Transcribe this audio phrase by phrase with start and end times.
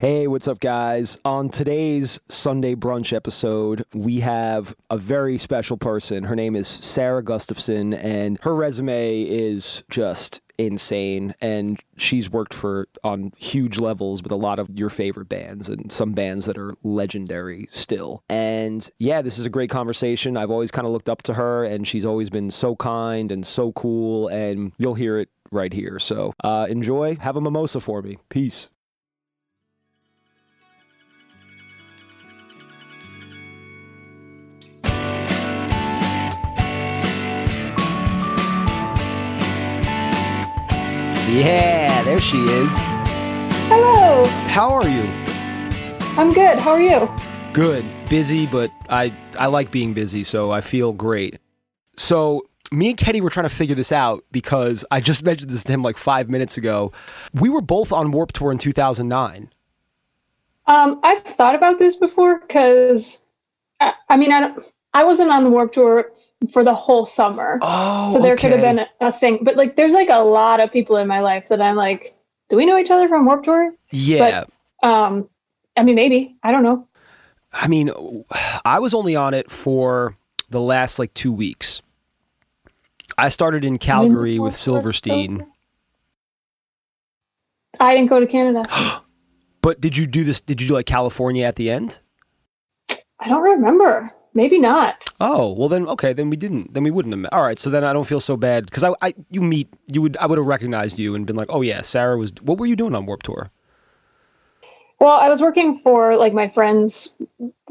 [0.00, 1.18] Hey, what's up, guys?
[1.26, 6.24] On today's Sunday brunch episode, we have a very special person.
[6.24, 11.34] Her name is Sarah Gustafson, and her resume is just insane.
[11.42, 15.92] And she's worked for on huge levels with a lot of your favorite bands and
[15.92, 18.22] some bands that are legendary still.
[18.30, 20.34] And yeah, this is a great conversation.
[20.34, 23.44] I've always kind of looked up to her, and she's always been so kind and
[23.44, 24.28] so cool.
[24.28, 25.98] And you'll hear it right here.
[25.98, 27.16] So uh, enjoy.
[27.16, 28.16] Have a mimosa for me.
[28.30, 28.70] Peace.
[41.30, 42.76] Yeah, there she is.
[43.68, 44.24] Hello.
[44.48, 45.04] How are you?
[46.18, 46.58] I'm good.
[46.58, 47.08] How are you?
[47.52, 47.84] Good.
[48.08, 51.38] Busy, but I I like being busy, so I feel great.
[51.96, 55.62] So me and Kenny were trying to figure this out because I just mentioned this
[55.62, 56.90] to him like five minutes ago.
[57.32, 59.50] We were both on Warped Tour in 2009.
[60.66, 63.24] Um, I've thought about this before because,
[63.78, 64.52] I, I, mean, I,
[64.94, 66.10] I wasn't on the Warped Tour
[66.52, 67.58] for the whole summer.
[67.62, 68.48] Oh, so there okay.
[68.48, 69.40] could have been a, a, thing.
[69.42, 72.14] But like, there's like a lot of people in my life that I'm like,
[72.48, 73.72] do we know each other from Warped Tour?
[73.92, 74.44] Yeah.
[74.82, 75.28] But, um,
[75.76, 76.36] I mean, maybe.
[76.42, 76.86] I don't know.
[77.52, 77.92] I mean,
[78.64, 80.16] I was only on it for
[80.50, 81.82] the last like two weeks.
[83.18, 85.46] I started in Calgary with Silverstein.
[87.78, 88.62] I didn't go to Canada.
[89.62, 90.40] but did you do this?
[90.40, 92.00] Did you do like California at the end?
[93.18, 94.10] I don't remember.
[94.32, 95.04] Maybe not.
[95.20, 96.74] Oh well, then okay, then we didn't.
[96.74, 97.20] Then we wouldn't have.
[97.20, 97.32] Met.
[97.32, 100.02] All right, so then I don't feel so bad because I, I, you meet, you
[100.02, 102.32] would, I would have recognized you and been like, oh yeah, Sarah was.
[102.42, 103.50] What were you doing on Warped Tour?
[105.00, 107.16] Well, I was working for like my friend's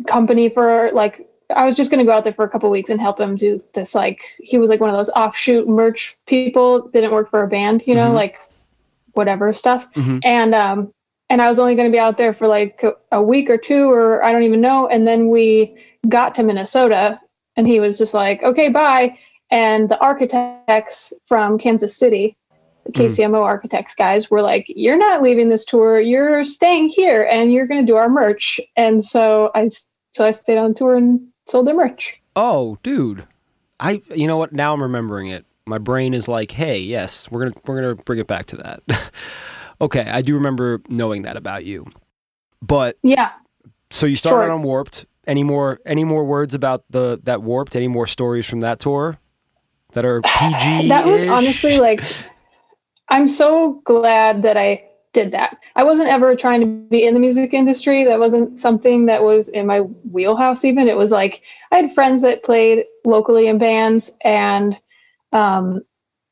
[0.08, 2.90] company for like I was just going to go out there for a couple weeks
[2.90, 3.96] and help him do this.
[3.96, 6.88] Like he was like one of those offshoot merch people.
[6.90, 8.16] Didn't work for a band, you know, mm-hmm.
[8.16, 8.40] like
[9.14, 9.92] whatever stuff.
[9.94, 10.20] Mm-hmm.
[10.24, 10.94] And um,
[11.30, 13.58] and I was only going to be out there for like a, a week or
[13.58, 14.88] two, or I don't even know.
[14.88, 15.76] And then we
[16.08, 17.20] got to Minnesota,
[17.56, 19.18] and he was just like, "Okay, bye."
[19.52, 22.38] And the architects from Kansas City,
[22.86, 23.46] the KCMO mm.
[23.46, 26.00] architects guys, were like, "You're not leaving this tour.
[26.00, 29.70] You're staying here, and you're going to do our merch." And so I
[30.12, 32.20] so I stayed on tour and sold their merch.
[32.36, 33.28] Oh, dude.
[33.80, 34.54] I you know what?
[34.54, 35.46] Now I'm remembering it.
[35.66, 38.48] My brain is like, "Hey, yes, we're going to we're going to bring it back
[38.48, 39.12] to that."
[39.82, 41.86] okay, I do remember knowing that about you.
[42.62, 43.32] But Yeah.
[43.90, 44.52] So you started sure.
[44.52, 45.06] on Warped.
[45.30, 47.76] Any more any more words about the that Warped?
[47.76, 49.20] Any more stories from that tour
[49.94, 50.88] that are PG?
[50.90, 52.04] that was honestly like
[53.10, 55.58] I'm so glad that I did that.
[55.76, 58.04] I wasn't ever trying to be in the music industry.
[58.06, 60.88] That wasn't something that was in my wheelhouse, even.
[60.88, 64.80] It was like I had friends that played locally in bands and,
[65.32, 65.82] um,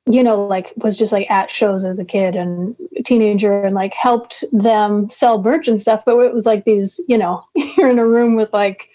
[0.10, 2.76] you know, like was just like at shows as a kid and
[3.06, 6.04] teenager and like helped them sell merch and stuff.
[6.06, 8.90] But it was like these, you know, you're in a room with like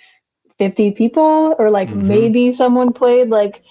[0.59, 2.09] 50 people or like mm-hmm.
[2.09, 3.63] maybe someone played like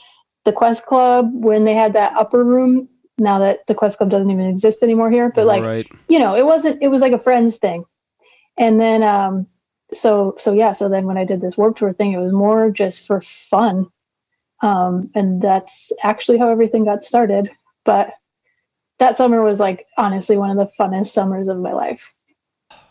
[0.46, 2.88] the Quest Club when they had that upper room
[3.18, 5.32] now that the Quest Club doesn't even exist anymore here.
[5.34, 5.88] But like, right.
[6.10, 7.86] you know, it wasn't, it was like a friends thing.
[8.58, 9.48] And then, um,
[9.94, 12.70] so, so yeah, so then when I did this Warped Tour thing, it was more
[12.70, 13.88] just for fun.
[14.62, 17.50] Um, and that's actually how everything got started.
[17.84, 18.14] But
[19.00, 22.14] that summer was like, honestly, one of the funnest summers of my life.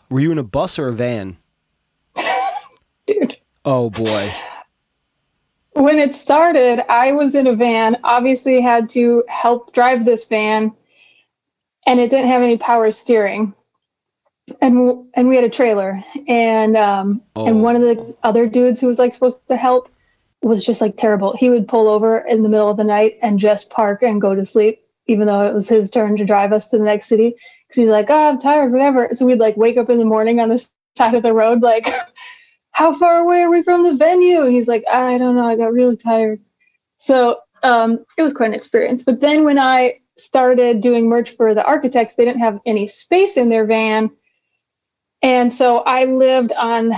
[0.09, 1.37] Were you in a bus or a van?
[3.07, 3.37] Dude.
[3.63, 4.31] Oh boy
[5.73, 10.73] when it started, I was in a van, obviously had to help drive this van,
[11.87, 13.53] and it didn't have any power steering.
[14.61, 17.47] And and we had a trailer, and um, oh.
[17.47, 19.89] and one of the other dudes who was like supposed to help
[20.41, 21.35] was just like terrible.
[21.35, 24.33] He would pull over in the middle of the night and just park and go
[24.33, 27.35] to sleep, even though it was his turn to drive us to the next city.
[27.67, 29.09] Because he's like, oh, I'm tired, whatever.
[29.13, 31.87] So we'd like wake up in the morning on the side of the road, like
[32.71, 34.41] how far away are we from the venue?
[34.41, 35.47] And he's like, I don't know.
[35.47, 36.41] I got really tired.
[36.97, 39.03] So um, it was quite an experience.
[39.03, 43.37] But then when I started doing merch for the architects, they didn't have any space
[43.37, 44.11] in their van.
[45.21, 46.93] And so I lived on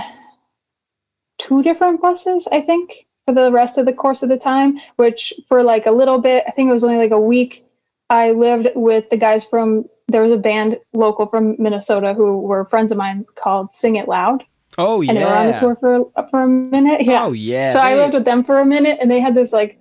[1.38, 5.32] two different buses, I think, for the rest of the course of the time, which
[5.48, 7.66] for like a little bit, I think it was only like a week,
[8.10, 12.66] I lived with the guys from, there was a band local from Minnesota who were
[12.66, 14.44] friends of mine called Sing It Loud.
[14.76, 15.10] Oh yeah.
[15.10, 17.02] And they were on the tour for for a minute.
[17.02, 17.24] Yeah.
[17.24, 17.70] Oh yeah.
[17.70, 19.80] So I lived with them for a minute, and they had this like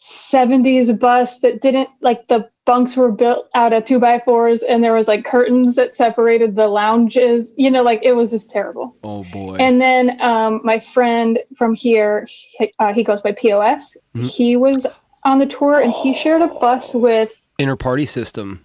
[0.00, 4.84] 70s bus that didn't like the bunks were built out of two by fours, and
[4.84, 7.54] there was like curtains that separated the lounges.
[7.56, 8.96] You know, like it was just terrible.
[9.02, 9.56] Oh boy.
[9.56, 13.96] And then um, my friend from here, he, uh, he goes by POS.
[14.14, 14.26] Mm-hmm.
[14.26, 14.86] He was
[15.24, 18.60] on the tour, and he shared a bus with Innerpartysystem.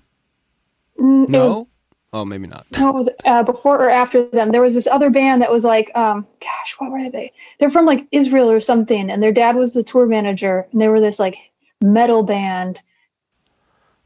[0.98, 1.68] No.
[2.13, 2.66] Oh, maybe not.
[2.78, 4.52] No, it was uh, before or after them.
[4.52, 7.31] There was this other band that was like, um, gosh, what were they?
[7.58, 10.90] They're from like Israel or something, and their dad was the tour manager, and they
[10.90, 11.38] were this like
[11.81, 12.81] metal band.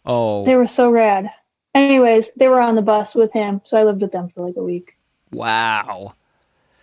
[0.06, 1.31] Oh, They were so rad.
[1.74, 4.56] Anyways, they were on the bus with him, so I lived with them for like
[4.56, 4.96] a week.
[5.31, 6.13] wow.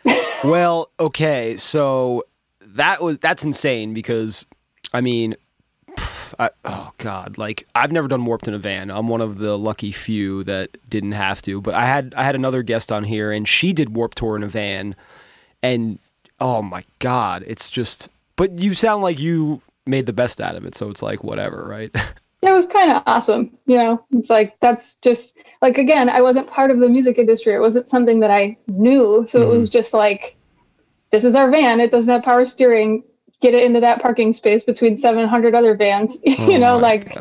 [0.45, 2.25] well, okay, so
[2.61, 4.45] that was that's insane because
[4.93, 5.37] I mean,
[6.43, 8.91] I, oh god, like I've never done warped in a van.
[8.91, 11.61] I'm one of the lucky few that didn't have to.
[11.61, 14.43] But I had I had another guest on here, and she did warped tour in
[14.43, 14.97] a van,
[15.63, 15.99] and
[16.41, 18.09] oh my god, it's just.
[18.37, 21.65] But you sound like you made the best out of it, so it's like whatever,
[21.69, 21.95] right?
[22.45, 23.57] It was kind of awesome.
[23.67, 27.55] You know, it's like that's just like again, I wasn't part of the music industry.
[27.55, 29.59] It wasn't something that I knew, so it mm-hmm.
[29.59, 30.35] was just like,
[31.13, 31.79] this is our van.
[31.79, 33.05] It doesn't have power steering.
[33.43, 36.17] Get it into that parking space between 700 other vans.
[36.25, 37.13] you know, Oh like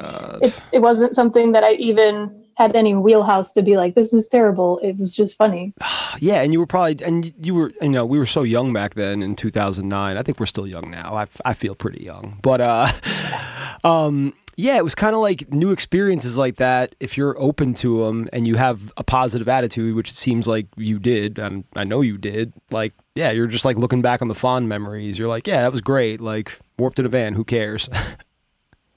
[0.42, 4.28] it, it wasn't something that I even had any wheelhouse to be like, this is
[4.28, 4.80] terrible.
[4.80, 5.74] It was just funny.
[6.20, 8.96] Yeah, and you were probably, and you were, you know, we were so young back
[8.96, 10.18] then in 2009.
[10.18, 11.16] I think we're still young now.
[11.16, 12.92] I, I feel pretty young, but uh,
[13.86, 16.96] um, yeah, it was kind of like new experiences like that.
[17.00, 20.68] If you're open to them and you have a positive attitude, which it seems like
[20.76, 22.54] you did, and I know you did.
[22.70, 25.18] Like, yeah, you're just like looking back on the fond memories.
[25.18, 26.22] You're like, yeah, that was great.
[26.22, 27.34] Like warped in a van.
[27.34, 27.90] Who cares?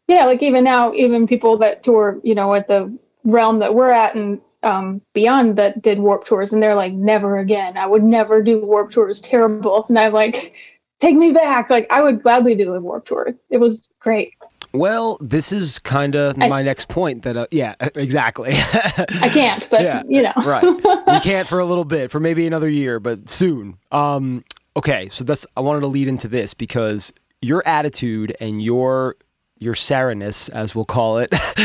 [0.07, 2.95] Yeah, like even now, even people that tour, you know, at the
[3.25, 7.39] realm that we're at and um, beyond that did warped tours, and they're like, never
[7.39, 7.77] again.
[7.77, 9.21] I would never do warped tours.
[9.21, 9.87] Terrible.
[9.89, 10.55] And I'm like,
[11.01, 11.71] take me back.
[11.71, 13.35] Like I would gladly do a warped tour.
[13.51, 14.35] It was great.
[14.75, 17.23] Well, this is kind of my next point.
[17.23, 18.51] That uh, yeah, exactly.
[18.53, 20.65] I can't, but Yeah, you know, right.
[20.65, 23.79] You can't for a little bit, for maybe another year, but soon.
[23.93, 24.45] Um,
[24.77, 29.17] okay, so that's I wanted to lead into this because your attitude and your
[29.59, 31.31] your Sarah-ness, as we'll call it,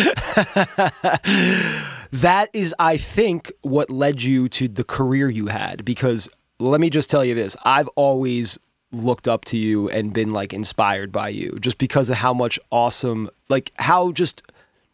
[2.12, 5.84] that is, I think, what led you to the career you had.
[5.84, 6.30] Because
[6.60, 8.60] let me just tell you this: I've always
[8.92, 12.60] looked up to you and been like inspired by you, just because of how much
[12.72, 14.42] awesome, like how just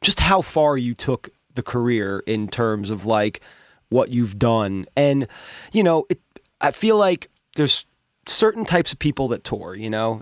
[0.01, 3.41] just how far you took the career in terms of like
[3.89, 4.85] what you've done.
[4.95, 5.27] And
[5.71, 6.19] you know it,
[6.61, 7.85] i feel like there's
[8.27, 10.21] certain types of people that tour you know?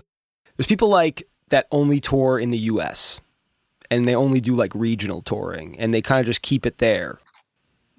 [0.56, 3.20] There's people like that only tour in the us
[3.90, 7.18] and they only do like regional touring and they kind of just keep it there.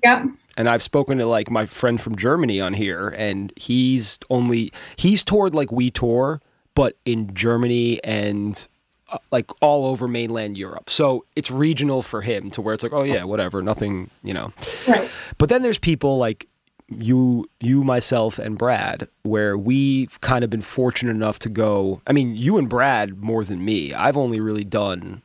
[0.04, 0.26] Yeah,
[0.58, 5.24] and I've spoken to like my friend from Germany on here, and he's only he's
[5.24, 6.42] toured like we tour,
[6.74, 8.68] but in Germany and
[9.10, 10.90] uh, like all over mainland Europe.
[10.90, 14.54] So it's regional for him to where it's like, oh yeah, whatever, nothing, you know.
[14.88, 15.10] right.
[15.38, 16.48] But then there's people like
[16.88, 22.02] you, you, myself, and Brad, where we've kind of been fortunate enough to go.
[22.08, 23.94] I mean, you and Brad more than me.
[23.94, 25.22] I've only really done,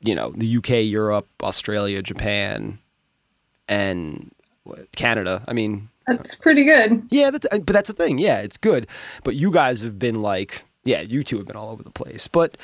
[0.00, 2.78] you know, the UK, Europe, Australia, Japan,
[3.68, 4.33] and
[4.96, 5.44] Canada.
[5.48, 7.06] I mean, That's pretty good.
[7.10, 8.18] yeah, that's, but that's the thing.
[8.18, 8.86] Yeah, it's good.
[9.22, 12.28] But you guys have been like, yeah, you two have been all over the place.
[12.28, 12.56] But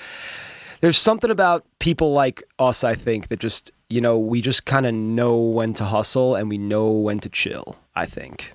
[0.81, 4.87] there's something about people like us, I think, that just, you know, we just kind
[4.87, 8.55] of know when to hustle and we know when to chill, I think.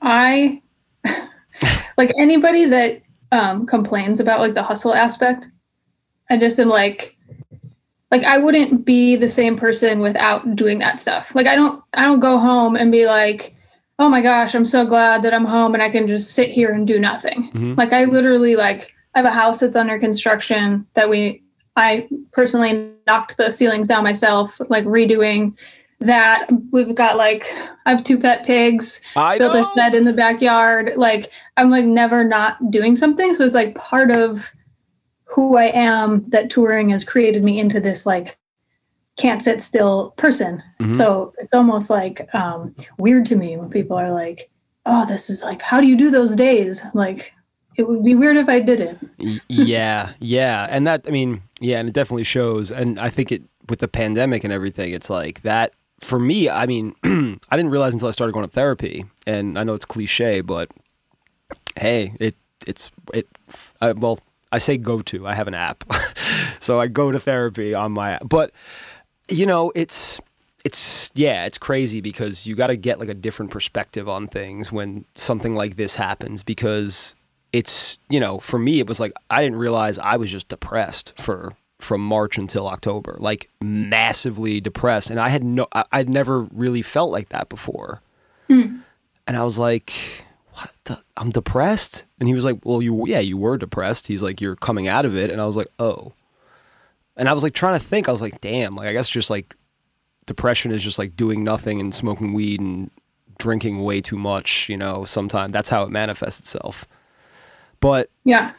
[0.00, 0.60] I
[1.96, 5.50] like anybody that um, complains about like the hustle aspect.
[6.30, 7.16] I just am like,
[8.12, 11.34] like I wouldn't be the same person without doing that stuff.
[11.34, 13.56] Like I don't, I don't go home and be like,
[13.98, 16.70] oh my gosh, I'm so glad that I'm home and I can just sit here
[16.70, 17.50] and do nothing.
[17.52, 17.76] Mhm.
[17.78, 21.42] Like I literally like I have a house that's under construction that we
[21.76, 25.56] I personally knocked the ceilings down myself, like redoing
[26.00, 26.48] that.
[26.70, 27.46] We've got like
[27.86, 29.64] I have two pet pigs I built know.
[29.64, 30.92] a shed in the backyard.
[30.96, 33.34] Like I'm like never not doing something.
[33.34, 34.52] So it's like part of
[35.32, 38.36] who I am that touring has created me into this like
[39.18, 40.62] can't sit still person.
[40.78, 40.96] Mhm.
[40.96, 44.50] So it's almost like um, weird to me when people are like,
[44.86, 47.32] "Oh, this is like, how do you do those days?" Like,
[47.76, 48.98] it would be weird if I did it.
[49.18, 52.70] Y- yeah, yeah, and that I mean, yeah, and it definitely shows.
[52.70, 56.48] And I think it with the pandemic and everything, it's like that for me.
[56.48, 59.84] I mean, I didn't realize until I started going to therapy, and I know it's
[59.86, 60.70] cliche, but
[61.76, 62.34] hey, it
[62.66, 63.28] it's it.
[63.80, 64.20] I, well,
[64.52, 65.26] I say go to.
[65.26, 65.84] I have an app,
[66.60, 68.18] so I go to therapy on my.
[68.24, 68.52] But
[69.28, 70.20] you know, it's
[70.64, 74.70] it's yeah, it's crazy because you got to get like a different perspective on things
[74.70, 77.14] when something like this happens because
[77.52, 81.12] it's you know for me it was like I didn't realize I was just depressed
[81.18, 86.42] for from March until October like massively depressed and I had no I, I'd never
[86.42, 88.00] really felt like that before
[88.46, 88.78] hmm.
[89.26, 89.92] and I was like
[90.52, 94.22] what the, I'm depressed and he was like well you yeah you were depressed he's
[94.22, 96.12] like you're coming out of it and I was like oh
[97.16, 99.30] and I was like trying to think I was like damn like I guess just
[99.30, 99.54] like
[100.26, 102.90] depression is just like doing nothing and smoking weed and
[103.38, 106.86] drinking way too much, you know, sometimes that's how it manifests itself.
[107.80, 108.52] But yeah.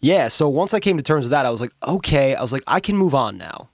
[0.00, 2.52] Yeah, so once I came to terms with that, I was like, okay, I was
[2.52, 3.70] like, I can move on now.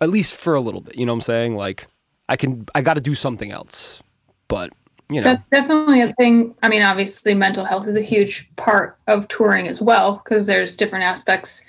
[0.00, 1.56] At least for a little bit, you know what I'm saying?
[1.56, 1.86] Like
[2.28, 4.02] I can I got to do something else.
[4.48, 4.72] But,
[5.10, 5.24] you know.
[5.24, 6.54] That's definitely a thing.
[6.62, 10.76] I mean, obviously mental health is a huge part of touring as well because there's
[10.76, 11.64] different aspects.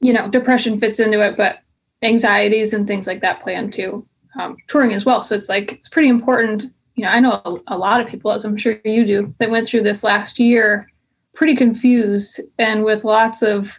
[0.00, 1.60] You know, depression fits into it, but
[2.02, 4.06] anxieties and things like that play into
[4.38, 5.22] um, touring as well.
[5.22, 6.72] So it's like it's pretty important.
[6.94, 9.50] You know, I know a, a lot of people, as I'm sure you do, that
[9.50, 10.88] went through this last year
[11.34, 13.78] pretty confused and with lots of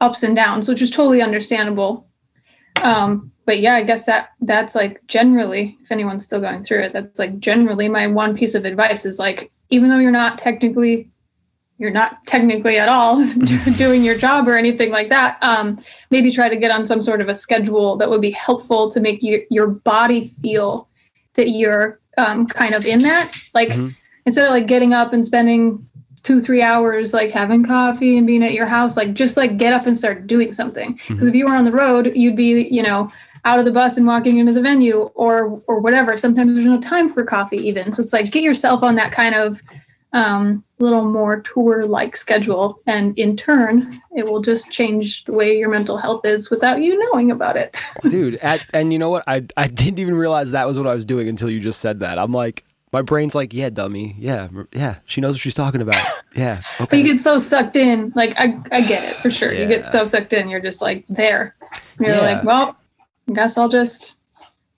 [0.00, 2.06] ups and downs, which is totally understandable.
[2.82, 6.92] Um, but yeah, I guess that that's like generally, if anyone's still going through it,
[6.92, 11.08] that's like generally my one piece of advice is like, even though you're not technically,
[11.78, 13.24] you're not technically at all
[13.78, 17.22] doing your job or anything like that, um, maybe try to get on some sort
[17.22, 20.86] of a schedule that would be helpful to make you, your body feel
[21.32, 23.32] that you're um, kind of in that.
[23.54, 23.88] Like mm-hmm.
[24.26, 25.88] instead of like getting up and spending
[26.22, 29.72] two three hours like having coffee and being at your house like just like get
[29.72, 31.28] up and start doing something because mm-hmm.
[31.28, 33.10] if you were on the road you'd be you know
[33.48, 36.18] out of the bus and walking into the venue or or whatever.
[36.18, 37.90] Sometimes there's no time for coffee even.
[37.90, 39.62] So it's like get yourself on that kind of
[40.12, 42.82] um, little more tour like schedule.
[42.86, 46.98] And in turn it will just change the way your mental health is without you
[47.06, 47.82] knowing about it.
[48.02, 49.24] Dude at, and you know what?
[49.26, 52.00] I, I didn't even realize that was what i was doing until you just said
[52.00, 52.18] that.
[52.18, 54.14] I'm like my brain's like yeah dummy.
[54.18, 54.96] Yeah yeah.
[55.06, 56.06] She knows what she's talking about.
[56.34, 56.86] Yeah okay.
[56.90, 58.12] but you get so sucked in.
[58.14, 59.54] Like i, I get it for sure.
[59.54, 59.62] Yeah.
[59.62, 61.56] you get so sucked in you're just like there.
[61.98, 62.20] You're yeah.
[62.20, 62.76] like well
[63.28, 64.18] I guess I'll just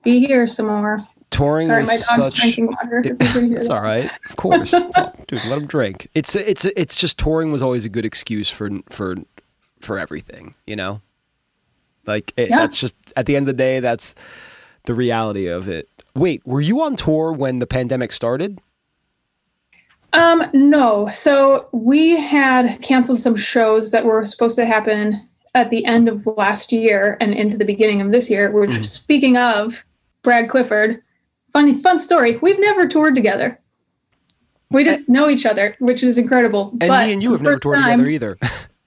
[0.02, 0.98] be here some more.
[1.30, 2.34] Touring Sorry, my dog's such...
[2.34, 3.02] drinking water.
[3.04, 4.74] It, it's all right, of course.
[4.96, 6.08] all, dude, let him drink.
[6.14, 9.16] It's it's it's just touring was always a good excuse for for
[9.80, 11.00] for everything, you know.
[12.06, 12.58] Like it, yeah.
[12.58, 14.14] that's just at the end of the day, that's
[14.84, 15.88] the reality of it.
[16.16, 18.60] Wait, were you on tour when the pandemic started?
[20.12, 21.08] Um, no.
[21.14, 26.26] So we had canceled some shows that were supposed to happen at the end of
[26.36, 28.86] last year and into the beginning of this year, which mm.
[28.86, 29.84] speaking of
[30.22, 31.02] Brad Clifford,
[31.52, 32.36] funny fun story.
[32.38, 33.60] We've never toured together.
[34.70, 36.70] We just know each other, which is incredible.
[36.80, 38.38] And but me and you have never toured time, together either.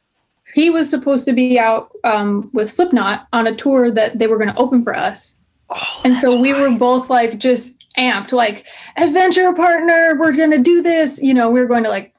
[0.54, 4.38] he was supposed to be out um, with Slipknot on a tour that they were
[4.38, 5.38] going to open for us.
[5.70, 8.66] Oh, and so we were both like just amped, like
[8.96, 10.16] adventure partner.
[10.18, 11.22] We're going to do this.
[11.22, 12.14] You know, we were going to like,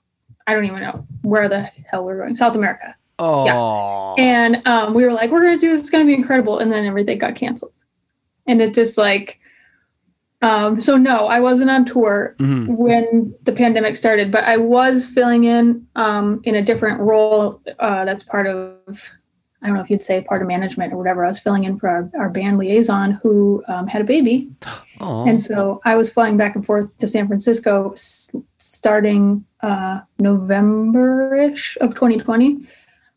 [0.47, 2.35] I don't even know where the hell we're going.
[2.35, 2.95] South America.
[3.19, 4.15] Oh.
[4.17, 4.25] Yeah.
[4.25, 5.81] And um, we were like, we're going to do this.
[5.81, 6.59] It's going to be incredible.
[6.59, 7.73] And then everything got canceled.
[8.47, 9.41] And it just like,
[10.43, 12.75] um, so no, I wasn't on tour mm-hmm.
[12.77, 17.63] when the pandemic started, but I was filling in um, in a different role.
[17.79, 19.11] Uh, that's part of,
[19.63, 21.25] I don't know if you'd say part of management or whatever.
[21.25, 24.51] I was filling in for our, our band liaison who um, had a baby.
[25.01, 25.31] Aww.
[25.31, 31.35] And so I was flying back and forth to San Francisco s- starting uh, November
[31.37, 32.67] ish of 2020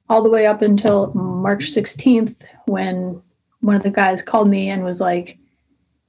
[0.10, 3.22] all the way up until March 16th when
[3.62, 5.38] one of the guys called me and was like,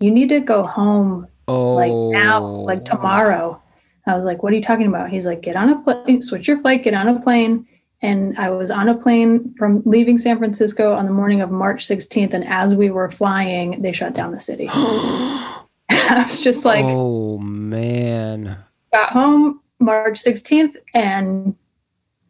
[0.01, 1.75] You need to go home oh.
[1.75, 2.97] like now, like oh.
[2.97, 3.63] tomorrow.
[4.07, 5.11] I was like, What are you talking about?
[5.11, 7.67] He's like, Get on a plane, switch your flight, get on a plane.
[8.01, 11.85] And I was on a plane from leaving San Francisco on the morning of March
[11.87, 12.33] 16th.
[12.33, 14.69] And as we were flying, they shut down the city.
[14.73, 18.59] I was just like, Oh man.
[18.93, 21.55] Got home March 16th and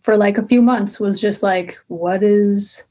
[0.08, 2.88] for like a few months was just like what is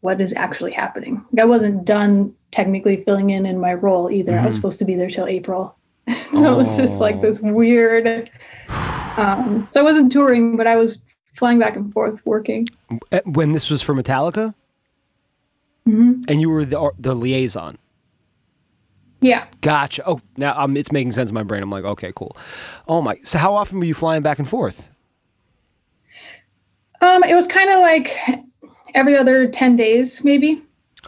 [0.00, 4.42] what is actually happening i wasn't done technically filling in in my role either mm-hmm.
[4.42, 4.62] i was mm-hmm.
[4.62, 5.76] supposed to be there till april
[6.32, 6.54] so oh.
[6.54, 7.52] it was just like this oh.
[7.52, 8.28] weird
[9.16, 11.00] um, so i wasn't touring but i was
[11.36, 12.66] flying back and forth working
[13.12, 14.52] eh, when this was for metallica
[15.88, 16.20] mm-hmm.
[16.26, 17.78] and you were the, the liaison
[19.22, 19.44] yeah.
[19.60, 20.02] Gotcha.
[20.06, 21.62] Oh, now um, it's making sense in my brain.
[21.62, 22.38] I'm like, okay, cool.
[22.88, 23.16] Oh my.
[23.22, 24.89] So how often were you flying back and forth?
[27.00, 28.16] Um, it was kind of like
[28.94, 30.62] every other 10 days, maybe.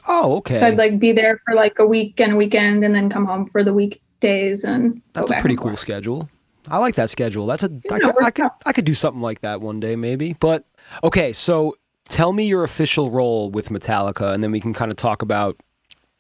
[0.08, 0.54] Oh, okay.
[0.54, 3.26] So I'd like be there for like a week and a weekend and then come
[3.26, 6.28] home for the weekdays and That's a pretty cool schedule.
[6.68, 7.46] I like that schedule.
[7.46, 10.34] That's a I could, I could I could do something like that one day maybe.
[10.34, 10.64] But
[11.02, 11.76] okay, so
[12.08, 15.56] tell me your official role with Metallica and then we can kind of talk about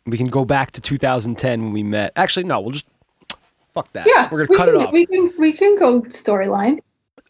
[0.04, 2.12] we can go back to 2010 when we met.
[2.16, 2.86] Actually, no, we'll just
[3.72, 4.06] fuck that.
[4.06, 4.92] Yeah, we're gonna cut can, it off.
[4.92, 6.80] We can we can go storyline.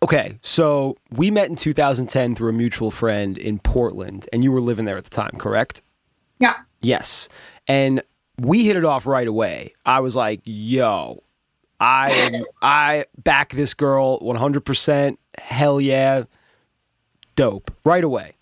[0.02, 4.60] Okay, so we met in 2010 through a mutual friend in Portland, and you were
[4.60, 5.82] living there at the time, correct?
[6.40, 6.56] Yeah.
[6.80, 7.28] Yes.
[7.68, 8.02] And
[8.36, 9.74] we hit it off right away.
[9.86, 11.22] I was like, yo,
[11.78, 15.16] I I back this girl 100%.
[15.38, 16.24] Hell yeah.
[17.36, 17.70] Dope.
[17.84, 18.34] Right away.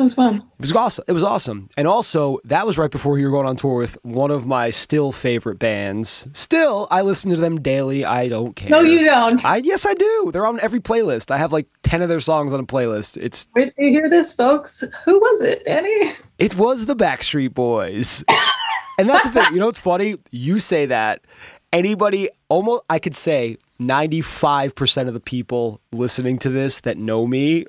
[0.00, 0.36] That was fun.
[0.58, 1.04] It was awesome.
[1.08, 1.68] It was awesome.
[1.76, 4.70] And also, that was right before you were going on tour with one of my
[4.70, 6.26] still favorite bands.
[6.32, 8.06] Still, I listen to them daily.
[8.06, 8.70] I don't care.
[8.70, 9.44] No, you don't.
[9.44, 10.30] I yes, I do.
[10.32, 11.30] They're on every playlist.
[11.30, 13.18] I have like 10 of their songs on a playlist.
[13.18, 14.82] It's Wait, do you hear this, folks?
[15.04, 16.14] Who was it, Danny?
[16.38, 18.24] It was the Backstreet Boys.
[18.98, 19.52] and that's the thing.
[19.52, 20.16] You know what's funny?
[20.30, 21.26] You say that.
[21.74, 27.66] Anybody almost I could say 95% of the people listening to this that know me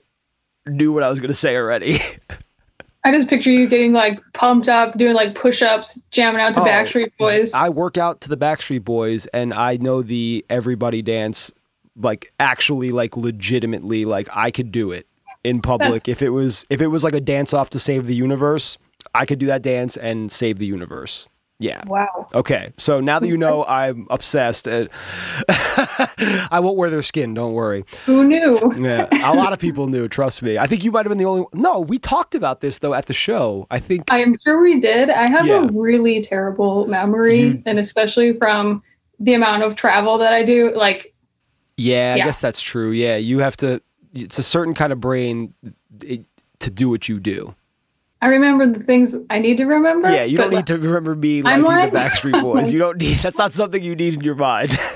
[0.67, 1.99] knew what I was going to say already.
[3.03, 6.61] I just picture you getting like pumped up, doing like push ups, jamming out to
[6.61, 7.51] Oh, Backstreet Boys.
[7.53, 11.51] I work out to the Backstreet Boys and I know the everybody dance
[11.97, 15.07] like actually like legitimately like I could do it
[15.43, 18.05] in public That's- if it was if it was like a dance off to save
[18.05, 18.77] the universe,
[19.15, 21.27] I could do that dance and save the universe.
[21.61, 21.83] Yeah.
[21.87, 22.27] wow.
[22.33, 22.73] Okay.
[22.77, 24.89] So now that you know I'm obsessed and
[25.47, 27.85] I won't wear their skin, don't worry.
[28.05, 28.59] Who knew?
[28.77, 29.07] Yeah.
[29.23, 30.57] A lot of people knew, trust me.
[30.57, 31.49] I think you might have been the only one.
[31.53, 33.67] No, we talked about this though at the show.
[33.69, 35.09] I think I'm sure we did.
[35.09, 35.65] I have Yeah.
[35.65, 38.81] a really terrible memory, You- and especially from
[39.19, 40.73] the amount of travel that I do.
[40.75, 41.13] Like,
[41.77, 42.91] Yeah, I guess that's true.
[42.91, 43.81] Yeah, you have to.
[44.13, 45.53] It's a certain kind of brain
[46.59, 47.55] to do what you do.
[48.21, 50.11] I remember the things I need to remember.
[50.11, 52.71] Yeah, you don't need to remember me liking the Backstreet Boys.
[52.71, 53.17] You don't need.
[53.17, 54.77] That's not something you need in your mind.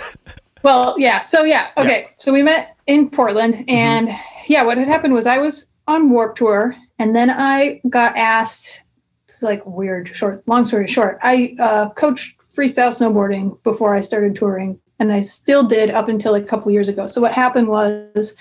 [0.63, 1.19] Well, yeah.
[1.19, 2.07] So yeah, okay.
[2.17, 3.69] So we met in Portland, Mm-hmm.
[3.69, 4.09] and
[4.47, 8.81] yeah, what had happened was I was on Warped Tour, and then I got asked.
[9.27, 10.07] This is like weird.
[10.07, 15.21] Short, long story short, I uh, coached freestyle snowboarding before I started touring, and I
[15.21, 17.05] still did up until a couple years ago.
[17.05, 18.35] So what happened was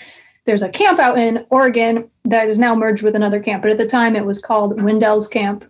[0.44, 3.78] there's a camp out in Oregon that is now merged with another camp, but at
[3.78, 5.64] the time it was called Windells Camp,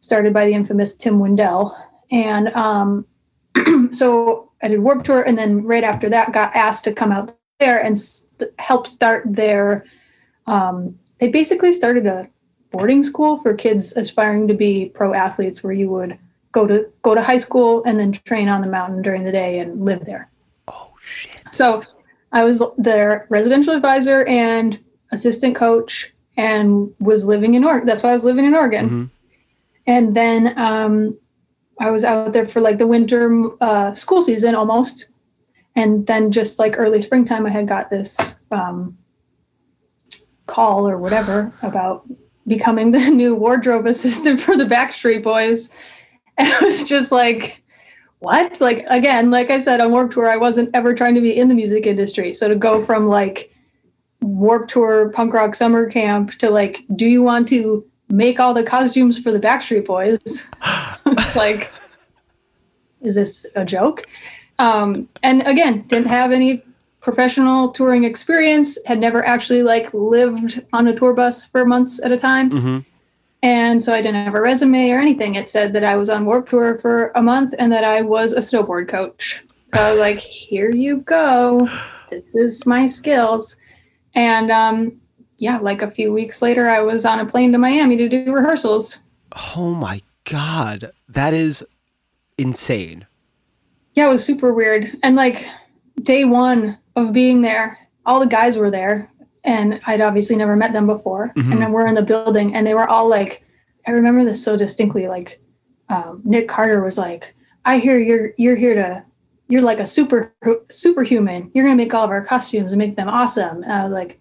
[0.00, 1.74] started by the infamous Tim Windell,
[2.10, 3.06] and um,
[3.92, 7.36] so I did Warped Tour, and then right after that, got asked to come out
[7.60, 9.84] there and st- help start their.
[10.46, 12.28] Um, they basically started a
[12.70, 16.18] boarding school for kids aspiring to be pro athletes, where you would
[16.52, 19.58] go to go to high school and then train on the mountain during the day
[19.58, 20.30] and live there.
[20.68, 21.42] oh shit!
[21.50, 21.82] So
[22.34, 24.78] I was their residential advisor and
[25.12, 27.86] assistant coach, and was living in Oregon.
[27.86, 28.90] That's why I was living in Oregon.
[28.90, 29.10] Mhm.
[29.86, 31.16] And then um,
[31.78, 35.08] I was out there for like the winter uh, school season almost.
[35.76, 38.96] And then just like early springtime, I had got this um,
[40.46, 42.06] call or whatever about
[42.46, 45.74] becoming the new wardrobe assistant for the Backstreet Boys.
[46.36, 47.62] And it was just like,
[48.24, 48.60] what?
[48.60, 51.48] Like, again, like I said, on Warped Tour, I wasn't ever trying to be in
[51.48, 52.34] the music industry.
[52.34, 53.52] So to go from like
[54.22, 58.64] Warped Tour punk rock summer camp to like, do you want to make all the
[58.64, 60.50] costumes for the Backstreet Boys?
[61.06, 61.70] it's like,
[63.02, 64.04] is this a joke?
[64.58, 66.64] Um, and again, didn't have any
[67.00, 72.10] professional touring experience, had never actually like lived on a tour bus for months at
[72.10, 72.50] a time.
[72.50, 72.78] hmm
[73.44, 75.34] And so I didn't have a resume or anything.
[75.34, 78.32] It said that I was on Warped Tour for a month and that I was
[78.32, 79.44] a snowboard coach.
[79.66, 81.68] So I was like, here you go.
[82.08, 83.58] This is my skills.
[84.14, 84.98] And um,
[85.36, 88.32] yeah, like a few weeks later, I was on a plane to Miami to do
[88.32, 89.04] rehearsals.
[89.56, 91.62] Oh my god, that is
[92.38, 93.06] insane.
[93.92, 94.90] Yeah, it was super weird.
[95.02, 95.46] And like
[96.02, 97.76] day one of being there,
[98.06, 99.10] all the guys were there.
[99.44, 101.32] And I'd obviously never met them before.
[101.36, 101.52] Mhm.
[101.52, 103.44] And then we're in the building and they were all like,
[103.86, 105.06] I remember this so distinctly.
[105.08, 105.40] Like
[105.88, 109.04] um, Nick Carter was like, I hear you're you're here to
[109.48, 110.34] you're like a super
[110.70, 111.50] superhuman.
[111.54, 113.62] You're gonna make all of our costumes and make them awesome.
[113.62, 114.20] And I was like,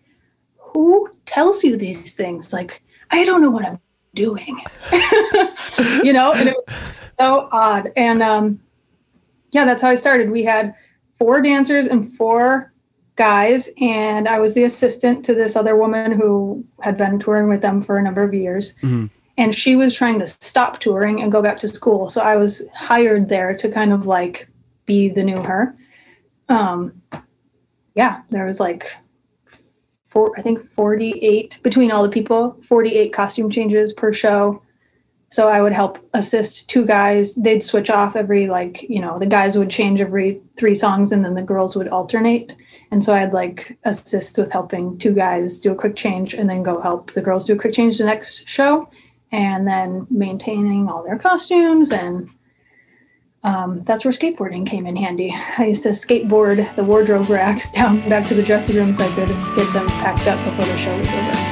[0.57, 2.51] who tells you these things?
[2.51, 3.79] Like, I don't know what I'm
[4.15, 4.55] doing.
[6.03, 7.91] you know, and it was so odd.
[7.95, 8.59] And um,
[9.51, 10.29] yeah, that's how I started.
[10.29, 10.75] We had
[11.17, 12.72] four dancers and four
[13.15, 17.61] guys, and I was the assistant to this other woman who had been touring with
[17.61, 18.75] them for a number of years.
[18.81, 19.09] Mhm.
[19.37, 22.09] And she was trying to stop touring and go back to school.
[22.09, 24.47] So I was hired there to kind of like
[24.85, 25.75] be the new her.
[26.49, 26.93] Um,
[27.95, 28.91] yeah, there was like
[30.07, 34.61] four, I think 48 between all the people, 48 costume changes per show.
[35.29, 37.33] So I would help assist two guys.
[37.33, 41.25] They'd switch off every like, you know, the guys would change every three songs and
[41.25, 42.55] then the girls would alternate.
[42.93, 46.61] And so I'd like assist with helping two guys do a quick change and then
[46.61, 48.87] go help the girls do a quick change the next show
[49.31, 52.29] and then maintaining all their costumes and
[53.41, 55.33] um, that's where skateboarding came in handy.
[55.57, 59.15] I used to skateboard the wardrobe racks down back to the dressing room so I
[59.15, 61.42] could get them packed up before the show was over.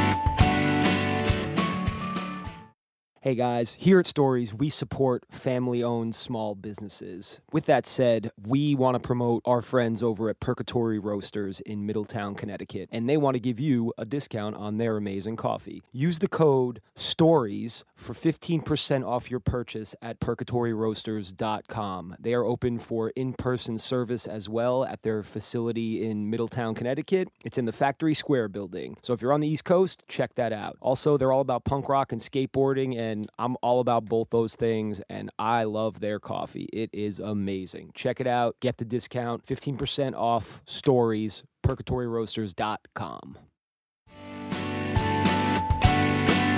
[3.24, 7.40] Hey guys, here at Stories, we support family owned small businesses.
[7.52, 12.34] With that said, we want to promote our friends over at Purgatory Roasters in Middletown,
[12.34, 15.84] Connecticut, and they want to give you a discount on their amazing coffee.
[15.92, 22.16] Use the code STORIES for 15% off your purchase at purgatoryroasters.com.
[22.20, 27.28] They are open for in person service as well at their facility in Middletown, Connecticut.
[27.46, 28.98] It's in the Factory Square building.
[29.04, 30.78] So if you're on the East Coast, check that out.
[30.82, 34.56] Also, they're all about punk rock and skateboarding and and I'm all about both those
[34.56, 35.02] things.
[35.10, 36.70] And I love their coffee.
[36.72, 37.92] It is amazing.
[37.94, 38.56] Check it out.
[38.60, 43.38] Get the discount 15% off stories, purgatoryroasters.com.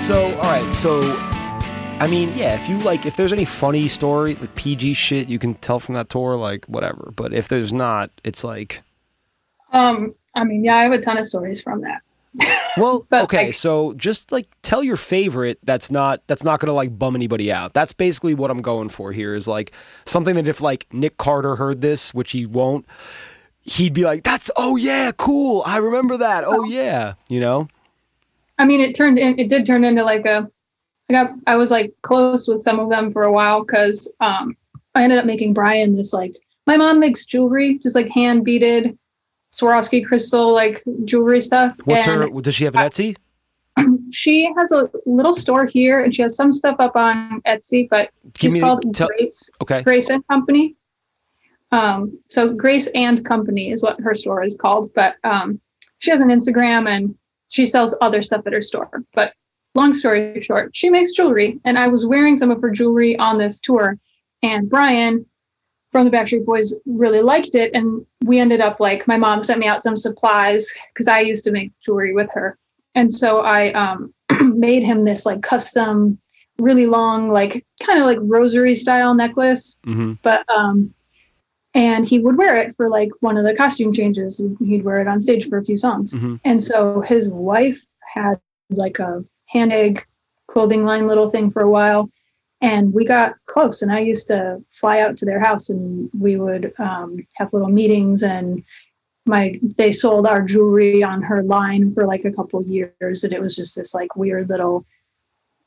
[0.05, 0.73] So, all right.
[0.73, 1.01] So,
[1.99, 5.39] I mean, yeah, if you like, if there's any funny story, like PG shit you
[5.39, 7.11] can tell from that tour, like whatever.
[7.15, 8.81] But if there's not, it's like.
[9.71, 12.01] Um, I mean, yeah, I have a ton of stories from that.
[12.77, 17.15] Well, okay, so just like tell your favorite that's not that's not gonna like bum
[17.15, 17.73] anybody out.
[17.73, 19.71] That's basically what I'm going for here is like
[20.05, 22.85] something that if like Nick Carter heard this, which he won't,
[23.61, 25.63] he'd be like, That's oh yeah, cool.
[25.65, 26.43] I remember that.
[26.45, 27.13] Oh yeah.
[27.29, 27.67] You know?
[28.57, 30.49] I mean it turned in it did turn into like a
[31.09, 34.57] I got I was like close with some of them for a while because um
[34.95, 36.33] I ended up making Brian this like
[36.65, 38.97] my mom makes jewelry, just like hand beaded
[39.53, 41.77] Swarovski crystal like jewelry stuff.
[41.85, 42.41] What's and her?
[42.41, 43.15] Does she have an Etsy?
[44.11, 48.09] she has a little store here, and she has some stuff up on Etsy, but
[48.33, 49.49] Give she's called tell, Grace.
[49.61, 49.83] Okay.
[49.83, 50.75] Grace and Company.
[51.71, 55.59] Um, so Grace and Company is what her store is called, but um,
[55.99, 57.15] she has an Instagram and
[57.49, 59.03] she sells other stuff at her store.
[59.13, 59.33] But
[59.75, 63.37] long story short, she makes jewelry, and I was wearing some of her jewelry on
[63.37, 63.97] this tour,
[64.41, 65.25] and Brian
[65.93, 67.71] from the Backstreet Boys really liked it.
[67.73, 71.45] And we ended up like, my mom sent me out some supplies because I used
[71.45, 72.57] to make jewelry with her.
[72.95, 76.19] And so I um, made him this like custom,
[76.57, 79.79] really long, like kind of like rosary style necklace.
[79.85, 80.13] Mm-hmm.
[80.23, 80.93] But, um,
[81.75, 84.43] and he would wear it for like one of the costume changes.
[84.59, 86.13] He'd wear it on stage for a few songs.
[86.13, 86.35] Mm-hmm.
[86.43, 87.79] And so his wife
[88.13, 88.35] had
[88.71, 90.03] like a hand egg
[90.47, 92.09] clothing line little thing for a while
[92.63, 96.37] and we got close and i used to fly out to their house and we
[96.37, 98.63] would um, have little meetings and
[99.25, 103.41] my they sold our jewelry on her line for like a couple years and it
[103.41, 104.85] was just this like weird little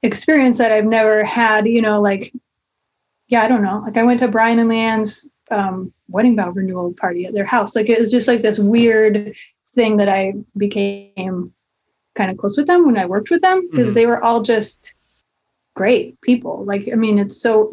[0.02, 2.32] experience that i've never had you know like
[3.28, 6.92] yeah i don't know like i went to brian and leighanne's um, wedding vow renewal
[6.94, 9.32] party at their house like it was just like this weird
[9.68, 11.52] thing that i became
[12.16, 13.94] kind of close with them when i worked with them because mm-hmm.
[13.94, 14.94] they were all just
[15.76, 16.64] great people.
[16.64, 17.70] Like, I mean, it's so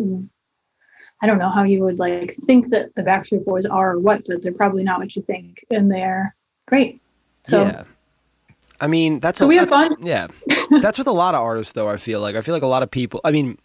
[1.22, 4.26] I don't know how you would like think that the Backstreet Boys are or what,
[4.28, 6.36] but they're probably not what you think, and they're
[6.68, 7.02] great.
[7.46, 7.84] So yeah.
[8.82, 9.96] I mean, that's so a, we have fun.
[10.02, 10.28] Yeah,
[10.82, 11.89] that's with a lot of artists, though.
[11.89, 13.22] I feel like I feel like a lot of people.
[13.24, 13.58] I mean,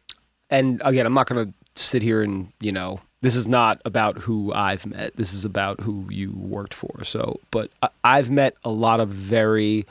[0.49, 4.19] and again, I'm not going to sit here and you know, this is not about
[4.19, 5.17] who I've met.
[5.17, 7.03] This is about who you worked for.
[7.03, 7.73] So, but
[8.05, 9.85] I've met a lot of very,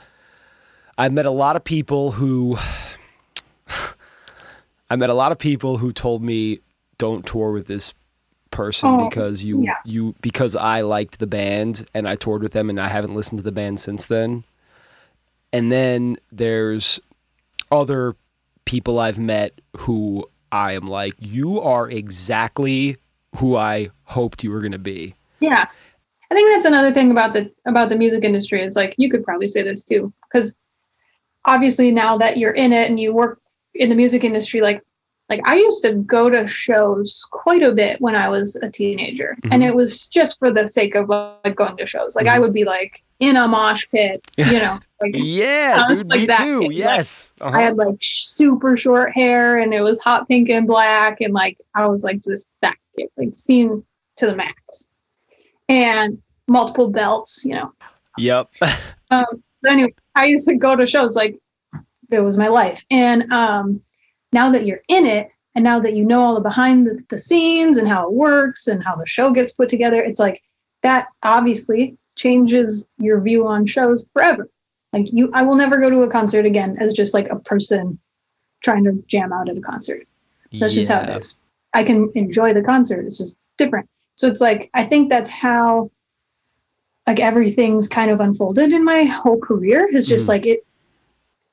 [0.96, 2.56] I've met a lot of people who
[4.90, 6.60] I met a lot of people who told me
[6.96, 7.94] don't tour with this
[8.50, 9.76] person oh, because you yeah.
[9.84, 13.38] you because I liked the band and I toured with them and I haven't listened
[13.38, 14.44] to the band since then.
[15.52, 17.00] And then there's
[17.70, 18.16] other
[18.64, 22.96] people I've met who I am like you are exactly
[23.36, 25.14] who I hoped you were going to be.
[25.40, 25.68] Yeah.
[26.30, 29.24] I think that's another thing about the about the music industry is like you could
[29.24, 30.58] probably say this too cuz
[31.44, 33.40] obviously now that you're in it and you work
[33.78, 34.82] in the music industry, like
[35.28, 39.36] like I used to go to shows quite a bit when I was a teenager,
[39.42, 39.52] mm-hmm.
[39.52, 42.16] and it was just for the sake of like going to shows.
[42.16, 42.36] Like mm-hmm.
[42.36, 44.80] I would be like in a mosh pit, you know.
[45.00, 46.60] Like, yeah, dude, like me too.
[46.60, 46.72] Kid.
[46.72, 47.58] Yes, like, uh-huh.
[47.58, 51.58] I had like super short hair, and it was hot pink and black, and like
[51.74, 53.84] I was like just that kid, like scene
[54.16, 54.88] to the max,
[55.68, 57.72] and multiple belts, you know.
[58.16, 58.50] Yep.
[59.10, 61.38] um, anyway, I used to go to shows like
[62.10, 62.84] it was my life.
[62.90, 63.80] And um,
[64.32, 67.18] now that you're in it, and now that you know all the behind the, the
[67.18, 70.42] scenes and how it works and how the show gets put together, it's like
[70.82, 74.48] that obviously changes your view on shows forever.
[74.92, 77.98] Like you, I will never go to a concert again as just like a person
[78.62, 80.06] trying to jam out at a concert.
[80.52, 80.80] That's yeah.
[80.80, 81.38] just how it is.
[81.74, 83.04] I can enjoy the concert.
[83.06, 83.88] It's just different.
[84.16, 85.90] So it's like I think that's how
[87.06, 90.28] like everything's kind of unfolded in my whole career is just mm.
[90.28, 90.60] like it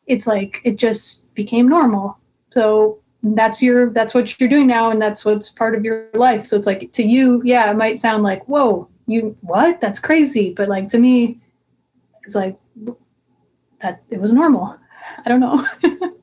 [0.07, 2.17] it's like it just became normal.
[2.51, 6.45] So that's your that's what you're doing now and that's what's part of your life.
[6.45, 9.81] So it's like to you, yeah, it might sound like, whoa, you what?
[9.81, 10.53] That's crazy.
[10.53, 11.39] But like to me,
[12.23, 12.57] it's like
[13.79, 14.77] that it was normal.
[15.25, 15.65] I don't know.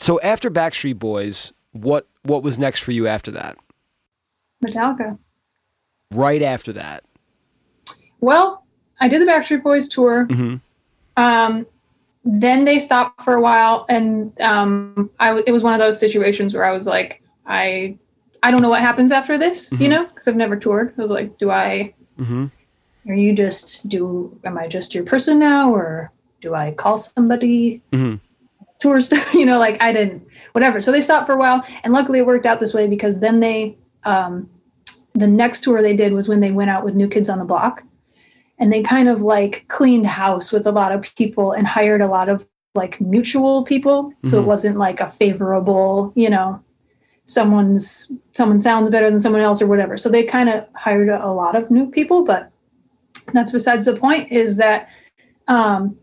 [0.00, 3.58] So after Backstreet Boys, what what was next for you after that?
[4.64, 5.18] Metallica.
[6.10, 7.04] Right after that.
[8.20, 8.64] Well,
[8.98, 10.26] I did the Backstreet Boys tour.
[10.26, 10.56] Mm-hmm.
[11.22, 11.66] Um,
[12.24, 16.54] then they stopped for a while, and um, I it was one of those situations
[16.54, 17.96] where I was like, I
[18.42, 19.90] I don't know what happens after this, you Mhm.
[19.90, 20.94] know, because I've never toured.
[20.98, 21.94] I was like, do I?
[22.18, 22.46] Mm-hmm.
[23.10, 24.38] Are you just do?
[24.44, 27.82] Am I just your person now, or do I call somebody?
[27.92, 28.16] Mm-hmm.
[28.80, 30.80] tour stuff, you know, like I didn't, whatever.
[30.80, 33.40] So they stopped for a while, and luckily it worked out this way because then
[33.40, 34.48] they, um,
[35.14, 37.44] the next tour they did was when they went out with New Kids on the
[37.44, 37.82] Block,
[38.60, 42.06] and they kind of like cleaned house with a lot of people and hired a
[42.06, 42.46] lot of
[42.76, 44.42] like mutual people, so Mhm.
[44.42, 46.60] it wasn't like a favorable, you know,
[47.26, 49.96] someone's someone sounds better than someone else or whatever.
[49.96, 52.52] So they kind of hired a, a lot of new people, but
[53.32, 54.30] that's besides the point.
[54.30, 54.88] Is that
[55.48, 55.96] um,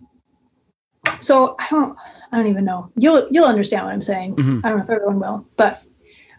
[1.20, 1.96] so I don't
[2.32, 2.92] I don't even know.
[2.98, 4.36] You'll you'll understand what I'm saying.
[4.36, 4.66] Mhm.
[4.66, 5.82] I don't know if everyone will, but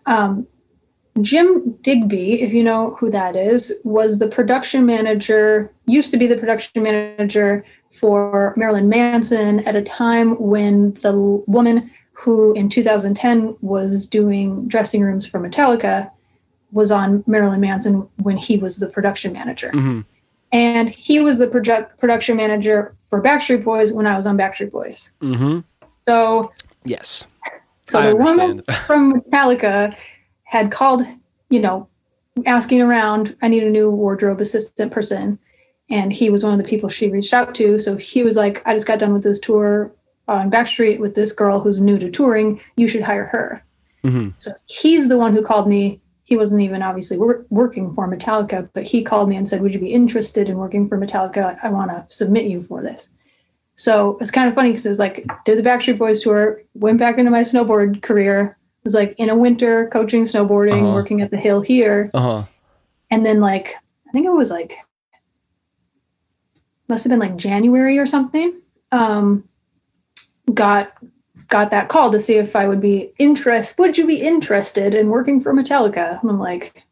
[0.06, 0.46] um,
[1.20, 5.72] Jim Digby, if you know who that is, was the production manager.
[5.88, 7.64] Used to be the production manager
[7.98, 15.02] for Marilyn Manson at a time when the woman who in 2010 was doing dressing
[15.02, 16.10] rooms for Metallica
[16.72, 20.00] was on Marilyn Manson when he was the production manager Mm-hmm.
[20.52, 24.70] and he was the project production manager for Backstreet Boys when I was on Backstreet
[24.70, 25.12] Boys.
[25.22, 25.60] Mm-hmm.
[26.06, 26.52] So,
[26.84, 27.26] Yes.
[27.88, 29.94] so I the woman from Metallica
[30.44, 31.02] had called,
[31.50, 31.88] you know,
[32.46, 33.34] asking around.
[33.42, 35.38] I need a new wardrobe assistant person,
[35.90, 37.78] and he was one of the people she reached out to.
[37.78, 39.92] So he was like, "I just got done with this tour
[40.26, 42.60] on Backstreet with this girl who's new to touring.
[42.76, 43.64] You should hire her."
[44.04, 44.30] Mm-hmm.
[44.38, 46.00] So he's the one who called me.
[46.22, 49.72] He wasn't even obviously wor- working for Metallica, but he called me and said, Would
[49.72, 51.58] you be interested in working for Metallica?
[51.62, 53.08] I want to submit you for this.
[53.76, 57.16] So it's kind of funny because it's like, did the Backstreet Boys tour, went back
[57.16, 60.94] into my snowboard career, was like in a winter coaching snowboarding, Uh-huh.
[60.94, 62.10] working at the hill here.
[62.12, 62.44] Uh-huh.
[63.10, 63.74] And then, like,
[64.06, 64.74] I think it was like,
[66.88, 68.60] must have been like January or something.
[68.92, 69.48] Um,
[70.54, 70.92] got
[71.48, 73.78] got that call to see if I would be interest.
[73.78, 76.20] Would you be interested in working for Metallica?
[76.20, 76.86] And I'm like,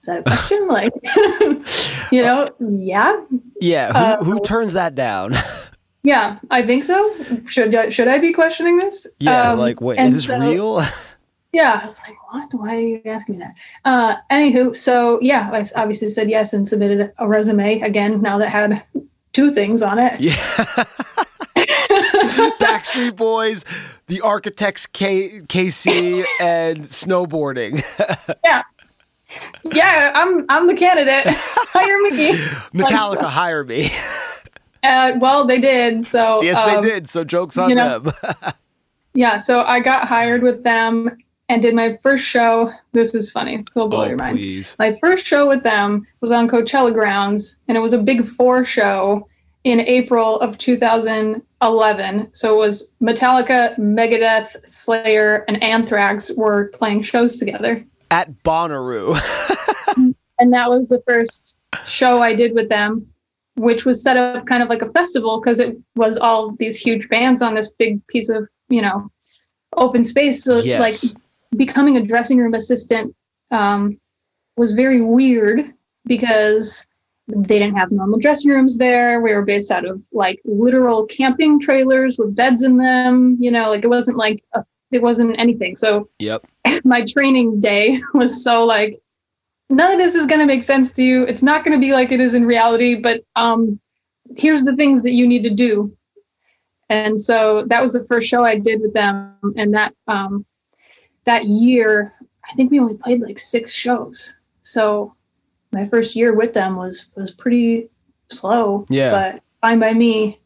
[0.00, 0.66] is that a question?
[0.68, 0.92] like,
[2.12, 3.20] you know, yeah,
[3.60, 3.92] Yeah.
[3.94, 5.34] Uh, Who, who turns that down?
[6.02, 7.14] yeah, I think so.
[7.46, 9.06] Should I- should I be questioning this?
[9.20, 9.52] yeah.
[9.52, 10.82] Um, like, wait, is this so- real?
[11.52, 12.52] Yeah, it's like what?
[12.52, 13.54] Why are you asking me that?
[13.86, 18.20] Uh, anywho, so yeah, I obviously said yes and submitted a resume again.
[18.20, 18.82] Now that had
[19.38, 20.18] two things on it.
[20.18, 20.34] yeah.
[22.58, 23.64] Backstreet Boys,
[24.08, 27.84] the Architects K- KC, and snowboarding.
[28.44, 28.62] yeah,
[29.62, 31.22] Yeah, I'm I'm the candidate.
[31.26, 32.32] Hire me.
[32.74, 33.92] Metallica, hire me.
[34.82, 36.04] Uh, well, they did.
[36.04, 37.08] So yes, um, they did.
[37.08, 38.34] So jokes on you know, them.
[39.14, 41.16] Yeah, so I got hired with them
[41.48, 42.70] and did my first show.
[42.92, 43.58] This is funny.
[43.58, 44.36] This will blow oh, your mind.
[44.36, 44.76] please.
[44.78, 48.64] My first show with them was on Coachella grounds, and it was a big four
[48.64, 49.26] show
[49.64, 52.28] in April of 2011.
[52.34, 57.84] So it was Metallica, Megadeth, Slayer, and Anthrax were playing shows together.
[58.10, 59.18] At Bonnaroo.
[60.38, 63.06] and that was the first show I did with them,
[63.56, 67.08] which was set up kind of like a festival because it was all these huge
[67.08, 69.10] bands on this big piece of you know
[69.76, 70.44] open space.
[70.44, 70.80] So yes.
[70.80, 71.20] like
[71.56, 73.14] becoming a dressing room assistant
[73.50, 73.98] um,
[74.56, 75.72] was very weird
[76.06, 76.86] because
[77.28, 79.20] they didn't have normal dressing rooms there.
[79.20, 83.36] We were based out of like literal camping trailers with beds in them.
[83.38, 85.76] You know, like it wasn't like a, it wasn't anything.
[85.76, 86.46] So yep.
[86.84, 88.94] my training day was so like
[89.70, 91.92] none of this is going to make sense to you it's not going to be
[91.92, 93.78] like it is in reality but um
[94.36, 95.94] here's the things that you need to do
[96.88, 100.44] and so that was the first show i did with them and that um
[101.28, 102.10] that year
[102.50, 105.14] i think we only played like six shows so
[105.72, 107.88] my first year with them was was pretty
[108.30, 109.10] slow Yeah.
[109.10, 110.40] but fine by me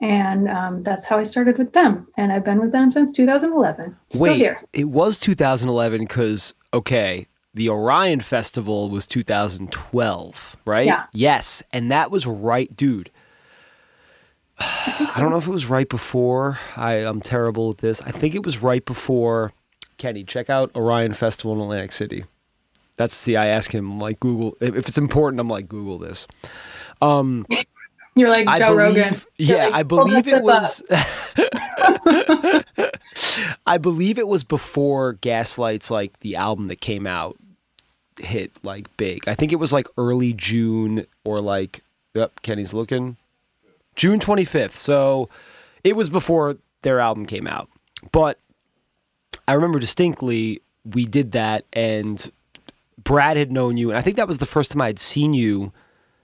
[0.00, 3.96] and um, that's how i started with them and i've been with them since 2011
[4.10, 10.86] still Wait, here it was 2011 because, okay, the Orion Festival was 2012, right?
[10.86, 11.06] Yeah.
[11.12, 11.62] Yes.
[11.72, 13.10] And that was right, dude.
[14.60, 16.58] I, don't know if it was right before.
[16.76, 18.00] I, I'm terrible at this.
[18.02, 19.52] I think it was right before.
[19.98, 22.24] Kenny, check out Orion Festival in Atlantic City.
[22.96, 25.40] That's see, I ask him like Google if, it's important.
[25.40, 26.26] I'm like Google this.
[27.00, 27.46] Um,
[28.16, 29.20] You're like I Joe believe, Rogan.
[29.36, 30.82] Yeah, like, I believe it was.
[33.66, 37.36] I believe it was before Gaslight's like the album that came out
[38.18, 39.28] hit like big.
[39.28, 41.82] I think it was like early June or like.
[42.14, 43.16] Yep, Kenny's looking.
[43.94, 44.72] June 25th.
[44.72, 45.28] So
[45.84, 47.68] it was before their album came out.
[48.10, 48.40] but
[49.48, 52.30] I remember distinctly we did that, and
[53.02, 55.32] Brad had known you, and I think that was the first time I had seen
[55.32, 55.72] you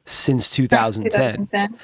[0.04, 1.46] since 2010.
[1.46, 1.78] 2010.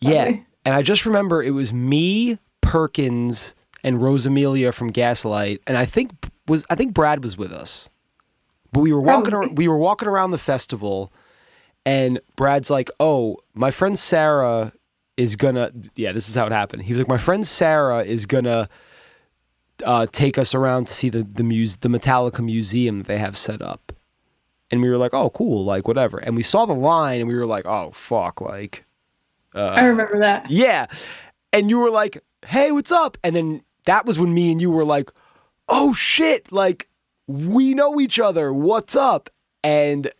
[0.00, 5.84] Yeah, and I just remember it was me, Perkins, and Rosamilia from Gaslight, and I
[5.84, 6.10] think
[6.46, 7.90] was I think Brad was with us,
[8.72, 11.12] but we were walking around, we were walking around the festival,
[11.84, 14.72] and Brad's like, "Oh, my friend Sarah
[15.18, 18.24] is gonna yeah, this is how it happened." He was like, "My friend Sarah is
[18.24, 18.70] gonna."
[19.84, 23.62] Uh, take us around to see the the muse the Metallica museum they have set
[23.62, 23.92] up,
[24.70, 26.18] and we were like, oh, cool, like whatever.
[26.18, 28.84] And we saw the line, and we were like, oh, fuck, like.
[29.54, 30.50] Uh, I remember that.
[30.50, 30.86] Yeah,
[31.52, 33.16] and you were like, hey, what's up?
[33.24, 35.10] And then that was when me and you were like,
[35.68, 36.88] oh shit, like
[37.26, 38.52] we know each other.
[38.52, 39.30] What's up?
[39.62, 40.10] And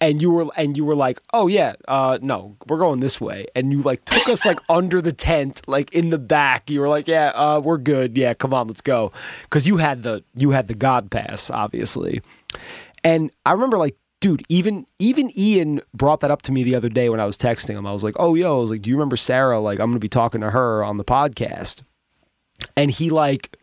[0.00, 3.46] and you were and you were like, "Oh yeah, uh no, we're going this way."
[3.54, 6.70] And you like took us like under the tent, like in the back.
[6.70, 8.16] You were like, "Yeah, uh we're good.
[8.16, 9.12] Yeah, come on, let's go."
[9.50, 12.20] Cuz you had the you had the god pass, obviously.
[13.04, 16.88] And I remember like dude, even even Ian brought that up to me the other
[16.88, 17.86] day when I was texting him.
[17.86, 19.60] I was like, "Oh, yo, I was like, do you remember Sarah?
[19.60, 21.82] Like I'm to be talking to her on the podcast."
[22.76, 23.56] And he like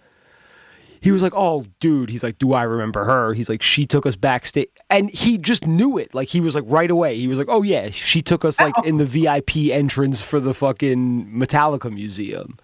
[1.04, 4.06] he was like, "Oh, dude," he's like, "Do I remember her?" He's like, "She took
[4.06, 6.16] us backstage," and he just knew it.
[6.16, 7.18] Like he was like right away.
[7.18, 8.84] He was like, "Oh yeah, she took us like oh.
[8.84, 12.58] in the VIP entrance for the fucking Metallica museum."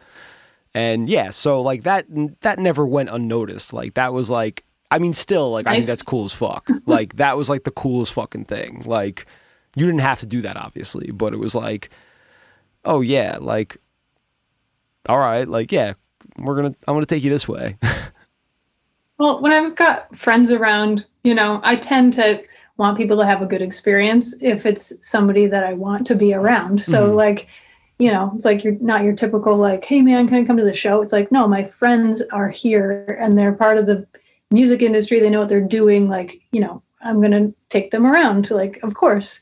[0.73, 2.06] And yeah, so like that
[2.39, 3.73] that never went unnoticed.
[3.73, 5.71] Like that was like I mean still like nice.
[5.71, 6.69] I think that's cool as fuck.
[6.86, 8.84] like that was like the coolest fucking thing.
[8.86, 9.25] Like
[9.75, 11.89] you didn't have to do that obviously, but it was like
[12.86, 13.78] oh yeah, like
[15.10, 15.93] all right, like yeah,
[16.38, 17.78] we're going to I'm going to take you this way.
[19.19, 22.41] Well, when I've got friends around, you know, I tend to
[22.77, 26.34] want people to have a good experience if it's somebody that I want to be
[26.34, 26.79] around.
[26.82, 27.15] So, mm-hmm.
[27.15, 27.47] like,
[27.99, 30.63] you know, it's like you're not your typical, like, hey, man, can I come to
[30.63, 31.01] the show?
[31.01, 34.08] It's like, no, my friends are here and they're part of the
[34.51, 35.19] music industry.
[35.19, 36.08] They know what they're doing.
[36.08, 38.49] Like, you know, I'm going to take them around.
[38.49, 39.41] Like, of course.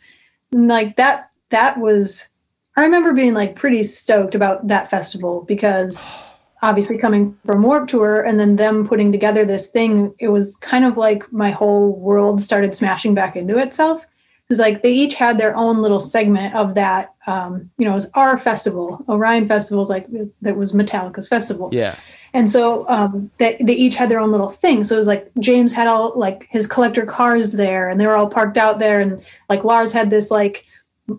[0.51, 2.29] And like that, that was,
[2.77, 6.11] I remember being like pretty stoked about that festival because
[6.61, 10.85] obviously coming from Warped Tour and then them putting together this thing, it was kind
[10.85, 14.05] of like my whole world started smashing back into itself.
[14.49, 17.13] It's like they each had their own little segment of that.
[17.27, 19.03] Um, you know, it was our festival.
[19.09, 20.07] Orion Festival was like
[20.41, 21.69] that was Metallica's festival.
[21.73, 21.97] Yeah.
[22.33, 24.85] And so um, they, they each had their own little thing.
[24.85, 28.15] So it was like James had all like his collector cars there, and they were
[28.15, 29.01] all parked out there.
[29.01, 30.65] And like Lars had this like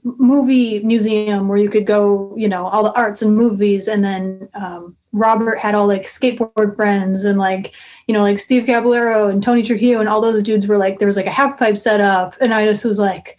[0.04, 3.88] movie museum where you could go, you know, all the arts and movies.
[3.88, 7.74] And then um, Robert had all like skateboard friends and like,
[8.06, 11.08] you know, like Steve Caballero and Tony Trujillo and all those dudes were like, there
[11.08, 12.36] was like a half pipe set up.
[12.40, 13.36] And I just was like,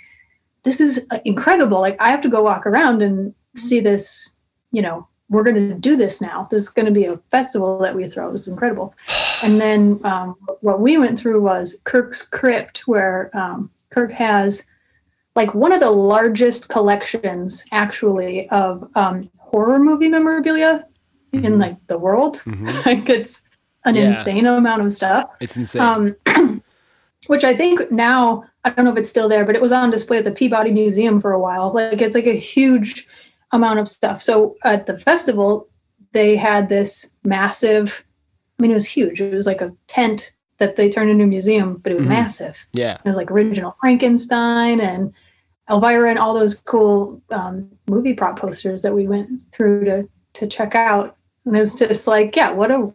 [0.63, 1.79] this is uh, incredible.
[1.79, 4.31] Like, I have to go walk around and see this,
[4.71, 6.47] you know, we're going to do this now.
[6.49, 8.31] This is going to be a festival that we throw.
[8.31, 8.93] This is incredible.
[9.41, 14.65] And then um, what we went through was Kirk's Crypt, where um, Kirk has
[15.33, 20.85] like one of the largest collections actually of um, horror movie memorabilia.
[21.33, 22.37] In like the world.
[22.37, 22.65] Mm-hmm.
[22.85, 23.43] like it's
[23.85, 24.03] an yeah.
[24.03, 25.29] insane amount of stuff.
[25.39, 26.15] It's insane.
[26.25, 26.63] Um,
[27.27, 29.89] which I think now I don't know if it's still there, but it was on
[29.89, 31.73] display at the Peabody Museum for a while.
[31.73, 33.07] Like it's like a huge
[33.51, 34.21] amount of stuff.
[34.21, 35.67] So at the festival,
[36.11, 38.03] they had this massive.
[38.57, 39.21] I mean, it was huge.
[39.21, 42.13] It was like a tent that they turned into a museum, but it was mm-hmm.
[42.13, 42.67] massive.
[42.73, 45.13] Yeah, it was like original Frankenstein and
[45.69, 50.47] Elvira and all those cool um, movie prop posters that we went through to to
[50.47, 51.15] check out.
[51.49, 52.93] And it's just like, yeah, what a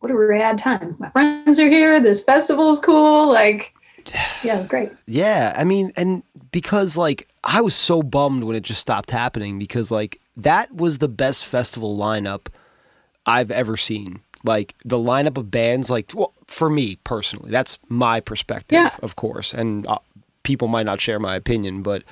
[0.00, 0.96] what a rad time.
[0.98, 2.00] My friends are here.
[2.00, 3.28] This festival is cool.
[3.28, 3.72] Like,
[4.42, 4.90] yeah, it's great.
[5.06, 9.60] Yeah, I mean, and because like I was so bummed when it just stopped happening
[9.60, 12.48] because like that was the best festival lineup
[13.26, 14.22] I've ever seen.
[14.42, 18.96] Like the lineup of bands, like well, for me personally, that's my perspective, yeah.
[19.02, 19.98] of course, and uh,
[20.42, 22.02] people might not share my opinion, but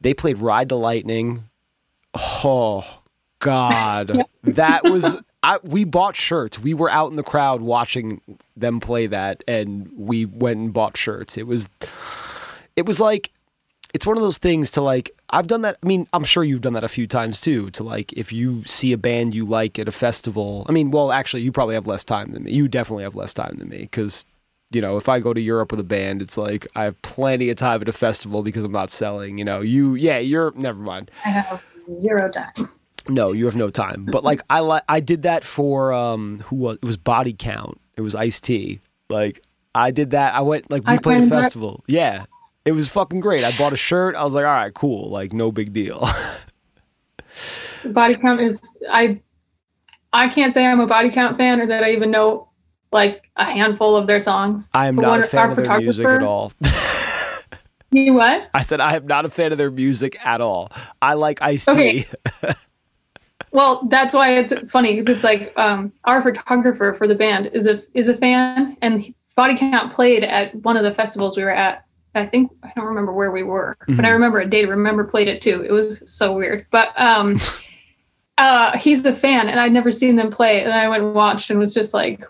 [0.00, 1.44] they played Ride the Lightning.
[2.14, 3.01] Oh
[3.42, 5.20] God, that was.
[5.44, 6.60] I, we bought shirts.
[6.60, 8.20] We were out in the crowd watching
[8.56, 11.36] them play that, and we went and bought shirts.
[11.36, 11.68] It was,
[12.76, 13.32] it was like,
[13.92, 15.10] it's one of those things to like.
[15.30, 15.78] I've done that.
[15.82, 17.70] I mean, I'm sure you've done that a few times too.
[17.72, 20.64] To like, if you see a band you like at a festival.
[20.68, 22.52] I mean, well, actually, you probably have less time than me.
[22.52, 24.24] You definitely have less time than me because
[24.70, 27.50] you know, if I go to Europe with a band, it's like I have plenty
[27.50, 29.38] of time at a festival because I'm not selling.
[29.38, 31.10] You know, you, yeah, you're never mind.
[31.24, 32.68] I have zero time.
[33.08, 34.04] No, you have no time.
[34.04, 37.80] But like I like I did that for um who was it was Body Count.
[37.96, 38.80] It was Ice T.
[39.08, 39.42] Like
[39.74, 40.34] I did that.
[40.34, 41.84] I went like we I played a festival.
[41.86, 41.92] That.
[41.92, 42.24] Yeah.
[42.64, 43.42] It was fucking great.
[43.44, 44.14] I bought a shirt.
[44.14, 45.10] I was like, all right, cool.
[45.10, 46.06] Like no big deal.
[47.84, 49.20] Body Count is I
[50.12, 52.48] I can't say I'm a body count fan or that I even know
[52.92, 54.70] like a handful of their songs.
[54.74, 56.52] I am not a fan of their music at all.
[57.90, 58.50] you what?
[58.54, 60.70] I said I am not a fan of their music at all.
[61.00, 61.72] I like Ice T.
[61.72, 62.06] Okay.
[63.52, 67.66] well, that's why it's funny because it's like um, our photographer for the band is
[67.66, 71.50] a is a fan, and Body Count played at one of the festivals we were
[71.50, 71.84] at.
[72.14, 73.96] I think I don't remember where we were, mm-hmm.
[73.96, 74.68] but I remember a date.
[74.68, 75.62] Remember played it too.
[75.62, 77.38] It was so weird, but um,
[78.38, 81.50] uh, he's the fan, and I'd never seen them play, and I went and watched
[81.50, 82.24] and was just like,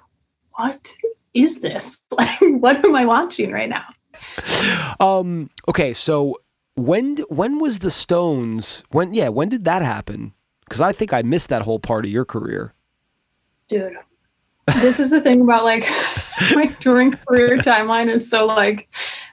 [0.56, 0.92] what
[1.34, 2.04] is this?
[2.16, 3.86] Like, what am I watching right now?
[5.00, 5.50] Um.
[5.68, 5.92] Okay.
[5.92, 6.38] So
[6.74, 8.82] when when was the Stones?
[8.90, 9.28] When yeah?
[9.28, 10.34] When did that happen?
[10.72, 12.72] Because I think I missed that whole part of your career.
[13.68, 13.92] Dude,
[14.80, 15.84] this is the thing about like
[16.54, 18.88] my touring career timeline is so like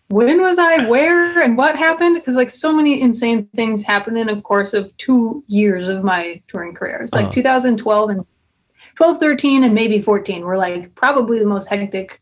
[0.10, 2.16] when was I where and what happened?
[2.16, 6.42] Because like so many insane things happened in a course of two years of my
[6.50, 7.00] touring career.
[7.02, 7.32] It's like uh-huh.
[7.32, 8.26] 2012 and
[8.96, 12.22] 12, 13, and maybe 14 were like probably the most hectic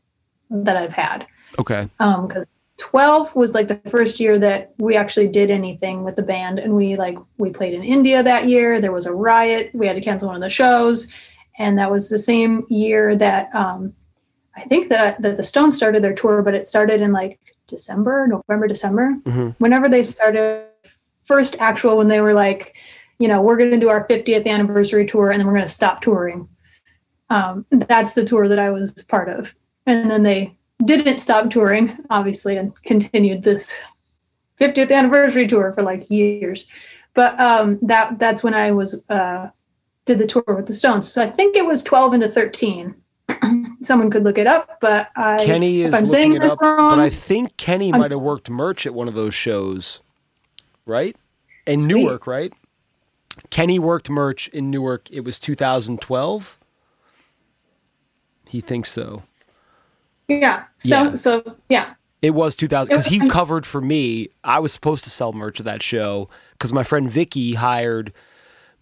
[0.52, 1.26] that I've had.
[1.58, 1.90] Okay.
[2.00, 2.46] Um, because
[2.78, 6.76] 12 was like the first year that we actually did anything with the band and
[6.76, 8.80] we like we played in India that year.
[8.80, 9.72] There was a riot.
[9.74, 11.12] We had to cancel one of the shows.
[11.58, 13.94] And that was the same year that um
[14.56, 18.28] I think that that the Stones started their tour, but it started in like December,
[18.28, 19.16] November, December.
[19.24, 19.50] Mm-hmm.
[19.58, 20.68] Whenever they started
[21.26, 22.76] first actual when they were like,
[23.20, 25.70] you know, we're going to do our 50th anniversary tour and then we're going to
[25.70, 26.48] stop touring
[27.30, 29.56] um, that's the tour that I was part of.
[29.86, 33.82] And then they didn't stop touring, obviously, and continued this
[34.60, 36.68] 50th anniversary tour for like years.
[37.14, 39.50] But um, that that's when I was uh,
[40.06, 41.12] did the tour with the Stones.
[41.12, 42.96] So I think it was 12 into 13.
[43.82, 47.00] Someone could look it up, but I Kenny is I'm looking it up, wrong, but
[47.00, 50.02] I think Kenny might have worked merch at one of those shows,
[50.86, 51.16] right?
[51.66, 51.94] In Sweet.
[51.94, 52.54] Newark, right?
[53.50, 55.12] Kenny worked merch in Newark.
[55.12, 56.58] It was 2012.
[58.48, 59.24] He thinks so.
[60.28, 60.66] Yeah.
[60.78, 61.16] So yeah.
[61.16, 61.94] so yeah.
[62.22, 64.30] It was 2000 because he covered for me.
[64.44, 68.12] I was supposed to sell merch at that show because my friend Vicky hired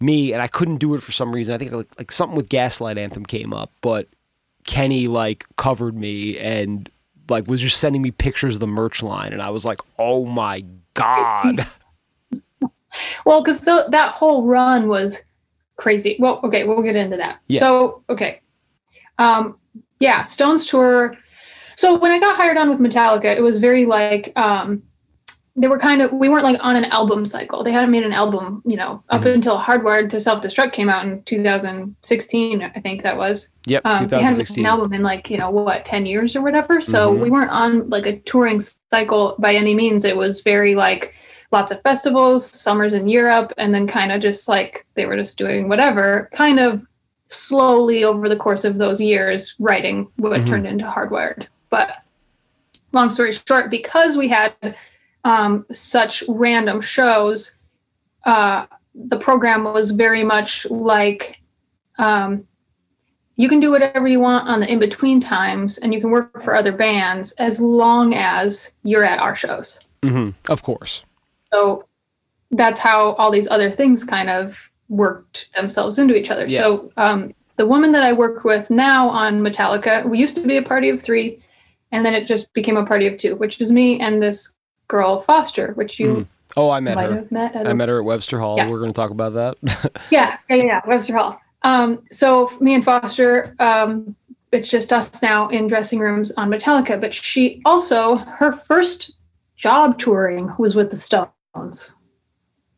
[0.00, 1.54] me, and I couldn't do it for some reason.
[1.54, 4.08] I think like, like something with Gaslight Anthem came up, but
[4.64, 6.88] Kenny like covered me and
[7.28, 10.24] like was just sending me pictures of the merch line, and I was like, oh
[10.24, 11.66] my god.
[13.26, 15.22] well, because that whole run was
[15.76, 16.16] crazy.
[16.18, 17.40] Well, okay, we'll get into that.
[17.48, 17.60] Yeah.
[17.60, 18.40] So okay,
[19.18, 19.58] um,
[19.98, 21.16] yeah, Stones tour.
[21.76, 24.82] So when I got hired on with Metallica, it was very like um,
[25.56, 27.62] they were kind of we weren't like on an album cycle.
[27.62, 29.30] They hadn't made an album, you know, up mm-hmm.
[29.30, 33.48] until Hardwired to Self Destruct came out in 2016, I think that was.
[33.66, 34.08] Yep, um, 2016.
[34.08, 36.80] They hadn't made an album in like you know what 10 years or whatever.
[36.80, 37.22] So mm-hmm.
[37.22, 38.60] we weren't on like a touring
[38.90, 40.04] cycle by any means.
[40.04, 41.14] It was very like
[41.52, 45.36] lots of festivals, summers in Europe, and then kind of just like they were just
[45.36, 46.86] doing whatever, kind of
[47.28, 50.48] slowly over the course of those years writing what mm-hmm.
[50.48, 52.02] turned into hardwired but
[52.92, 54.54] long story short because we had
[55.24, 57.58] um, such random shows
[58.24, 61.40] uh, the program was very much like
[61.98, 62.46] um,
[63.36, 66.42] you can do whatever you want on the in between times and you can work
[66.42, 70.30] for other bands as long as you're at our shows mm-hmm.
[70.50, 71.04] of course
[71.52, 71.86] so
[72.50, 76.46] that's how all these other things kind of worked themselves into each other.
[76.46, 76.60] Yeah.
[76.60, 80.56] So um, the woman that I work with now on Metallica, we used to be
[80.56, 81.40] a party of three,
[81.96, 84.52] and then it just became a party of two, which is me and this
[84.86, 86.08] girl Foster, which you.
[86.08, 86.26] Mm.
[86.58, 87.26] Oh, I met her.
[87.30, 88.56] Met I met her at Webster Hall.
[88.58, 88.68] Yeah.
[88.68, 90.02] We're going to talk about that.
[90.10, 91.40] yeah, yeah, yeah, Webster Hall.
[91.62, 94.14] Um, so me and Foster, um,
[94.52, 97.00] it's just us now in dressing rooms on Metallica.
[97.00, 99.16] But she also, her first
[99.56, 101.96] job touring was with the Stones.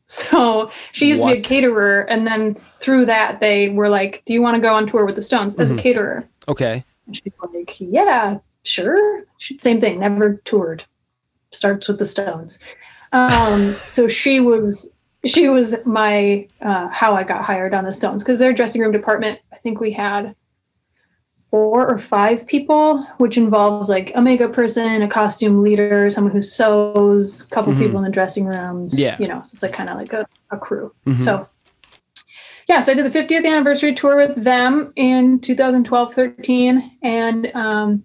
[0.06, 1.30] So she used what?
[1.30, 4.60] to be a caterer, and then through that, they were like, "Do you want to
[4.60, 5.78] go on tour with the Stones as mm-hmm.
[5.78, 6.84] a caterer?" Okay.
[7.06, 8.38] And she's like, "Yeah,
[8.68, 10.00] sure." Same thing.
[10.00, 10.84] Never toured.
[11.50, 12.58] Starts with the Stones.
[13.12, 14.90] Um, so she was
[15.24, 18.92] she was my uh, how I got hired on the Stones because their dressing room
[18.92, 19.40] department.
[19.52, 20.34] I think we had
[21.50, 26.42] four or five people, which involves like a makeup person, a costume leader, someone who
[26.42, 27.82] sews, a couple mm-hmm.
[27.82, 29.00] people in the dressing rooms.
[29.00, 29.16] Yeah.
[29.18, 30.94] You know, so it's like kind of like a, a crew.
[31.06, 31.16] Mm-hmm.
[31.16, 31.46] So
[32.68, 36.98] yeah, so I did the 50th anniversary tour with them in 2012 13.
[37.02, 38.04] And um,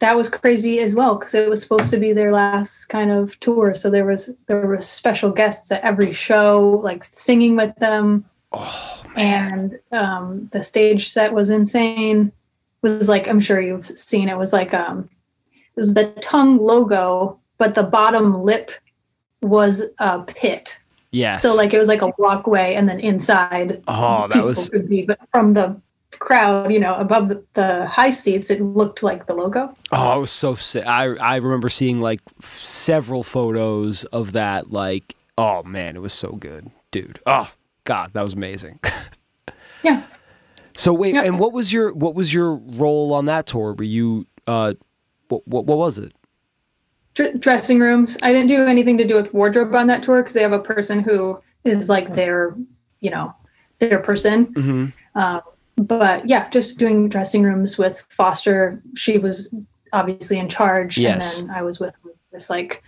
[0.00, 3.38] that was crazy as well because it was supposed to be their last kind of
[3.40, 3.74] tour.
[3.74, 8.24] So there was there were special guests at every show, like singing with them.
[8.52, 12.32] Oh and um, the stage set was insane.
[12.82, 14.28] It was like I'm sure you've seen.
[14.28, 15.08] It was like um,
[15.52, 18.70] it was the tongue logo, but the bottom lip
[19.42, 20.78] was a pit.
[21.10, 21.38] Yeah.
[21.40, 25.02] So like it was like a walkway, and then inside, Oh, that was could be.
[25.02, 25.80] But from the
[26.18, 29.72] crowd, you know, above the, high seats, it looked like the logo.
[29.92, 30.84] oh, it was so sick.
[30.86, 34.70] I I remember seeing like f- several photos of that.
[34.70, 37.20] Like, oh man, it was so good, dude.
[37.26, 37.50] Oh
[37.84, 38.80] god, that was amazing.
[39.84, 40.02] Yeah.
[40.74, 41.22] So wait, Yeah.
[41.22, 43.74] and what was your what was your role on that tour?
[43.74, 44.74] Were you uh,
[45.28, 46.12] what what, what was it?
[47.14, 48.18] Dr- dressing rooms.
[48.22, 50.58] I didn't do anything to do with wardrobe on that tour because they have a
[50.58, 52.56] person who is like their,
[53.00, 53.32] you know,
[53.78, 54.46] their person.
[54.46, 55.18] Mm-hmm.
[55.18, 55.40] Um,
[55.78, 58.82] but yeah, just doing dressing rooms with Foster.
[58.96, 59.54] She was
[59.92, 61.40] obviously in charge, Yes.
[61.40, 61.94] and then I was with
[62.32, 62.82] this like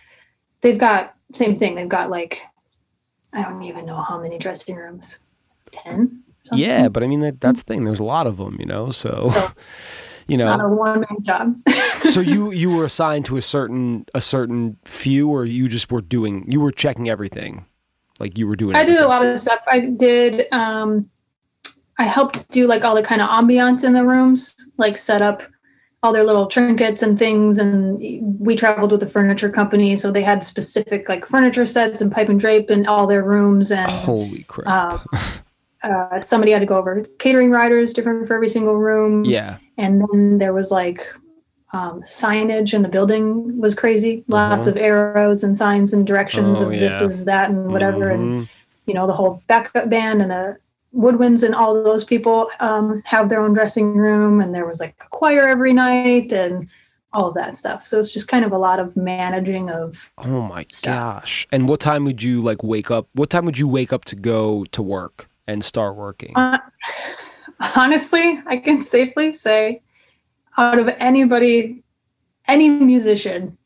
[0.60, 1.74] they've got same thing.
[1.74, 2.42] They've got like
[3.32, 5.18] I don't even know how many dressing rooms,
[5.70, 6.22] ten.
[6.44, 6.58] something?
[6.66, 7.84] Yeah, but I mean that, that's the thing.
[7.84, 8.90] There's a lot of them, you know.
[8.90, 9.40] So, So,
[10.26, 11.56] you it's know, not a one man job.
[12.06, 16.00] so you you were assigned to a certain a certain few, or you just were
[16.02, 17.66] doing you were checking everything,
[18.18, 18.74] like you were doing.
[18.76, 19.60] I did a lot of stuff.
[19.70, 20.46] I did.
[20.52, 21.08] Um,
[22.00, 25.42] I helped do like all the kind of ambiance in the rooms, like set up
[26.02, 27.58] all their little trinkets and things.
[27.58, 28.00] And
[28.40, 32.30] we traveled with a furniture company, so they had specific like furniture sets and pipe
[32.30, 33.70] and drape in all their rooms.
[33.70, 34.66] And Holy crap!
[34.66, 35.00] um,
[35.82, 39.24] uh, somebody had to go over catering riders, different for every single room.
[39.26, 41.06] yeah, And then there was like
[41.74, 44.24] um, signage in the building was crazy.
[44.28, 44.76] Lots Uh-huh.
[44.76, 48.08] of arrows and signs and directions Oh, of this is that and whatever.
[48.08, 48.48] And Mhm.
[48.86, 50.56] you know the whole backup band and the
[50.94, 54.96] woodwinds and all those people um, have their own dressing room and there was like
[55.04, 56.68] a choir every night and
[57.12, 60.42] all of that stuff so it's just kind of a lot of managing of Oh
[60.42, 60.94] my Stuff.
[60.94, 61.46] gosh!
[61.52, 63.08] And what time would you like wake up?
[63.14, 66.32] What time would you wake up to go to work and start working?
[66.36, 66.58] uh,
[67.76, 69.82] honestly i can safely say
[70.56, 71.82] out of anybody
[72.48, 73.56] any musician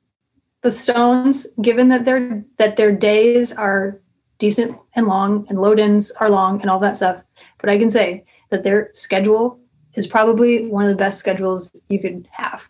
[0.62, 4.01] the stones given that their that their days are
[4.45, 7.22] decent and long and load-ins are long and all that stuff.
[7.59, 9.59] But i can say that their schedule
[9.95, 12.68] is probably one of the best schedules you could have.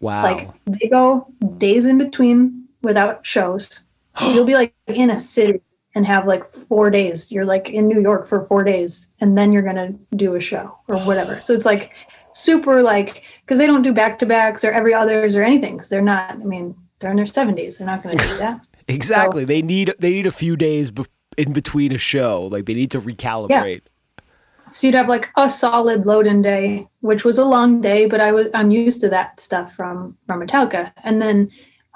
[0.00, 0.22] Wow.
[0.22, 2.38] like they go days in between
[2.82, 3.86] without shows.
[4.24, 5.60] So you'll be like in a city
[5.94, 7.30] and have like four days.
[7.30, 9.92] You're like in new york for four days and then you're gonna
[10.24, 11.40] do a show or whatever.
[11.42, 11.92] So it's like
[12.36, 16.32] super like because they don't do back-to-backs or every others or anything because they're not
[16.32, 19.44] i mean they're in their 70s they're not gonna do that exactly.
[19.44, 22.48] They need they need a few days bef- in between a show.
[22.50, 23.82] Like they need to recalibrate.
[23.84, 24.24] Yeah.
[24.72, 28.32] so you'd have like a solid load-in day which was a long day but i
[28.32, 31.48] was i'm used to that stuff from from metallica and then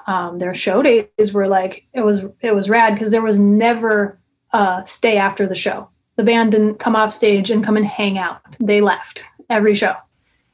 [0.06, 4.18] um, their show days were like it was it was rad because there was never
[4.52, 8.18] a stay after the show the band didn't come off stage and come and hang
[8.18, 9.94] out they left every show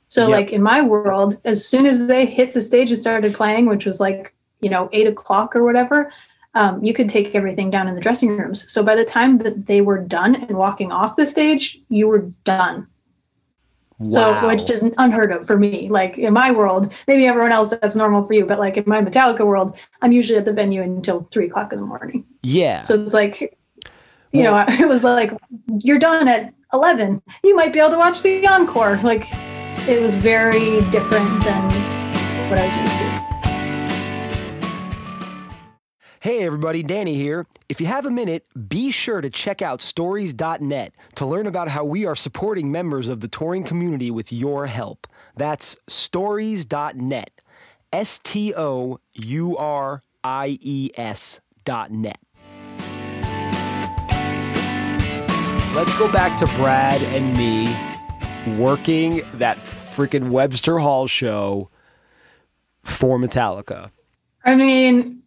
[0.09, 0.31] so Yep.
[0.31, 3.85] like in my world as soon as they hit the stage and started playing which
[3.85, 4.35] was like
[4.67, 5.99] you know eight o'clock or whatever
[6.61, 9.67] um, you could take everything down in the dressing rooms so by the time that
[9.67, 12.87] they were done and walking off the stage you were done
[13.99, 14.43] Wow.
[14.43, 15.89] so, which is unheard of for me.
[15.89, 19.01] Like in my world, maybe everyone else that's normal for you, but like in my
[19.01, 22.27] Metallica world, I'm usually at the venue until three o'clock in the morning.
[22.43, 22.83] yeah.
[22.83, 23.59] So it's like,
[24.33, 25.33] you know, it was like,
[25.83, 27.23] you're done at 11.
[27.43, 29.01] You might be able to watch the encore.
[29.03, 29.25] Like
[29.89, 31.63] it was very different than
[32.51, 33.16] what I was used to.
[36.27, 37.47] Hey everybody, Danny here.
[37.69, 41.85] If you have a minute, be sure to check out stouries.net to learn about how
[41.85, 45.07] we are supporting members of the touring community with your help.
[45.37, 47.31] That's stouries.net.
[47.93, 52.19] S T O U R I E S dot net.
[55.77, 57.73] Let's go back to Brad and me
[58.59, 61.71] working that freaking Webster Hall show
[62.83, 63.93] for Metallica.
[64.45, 65.23] I mean,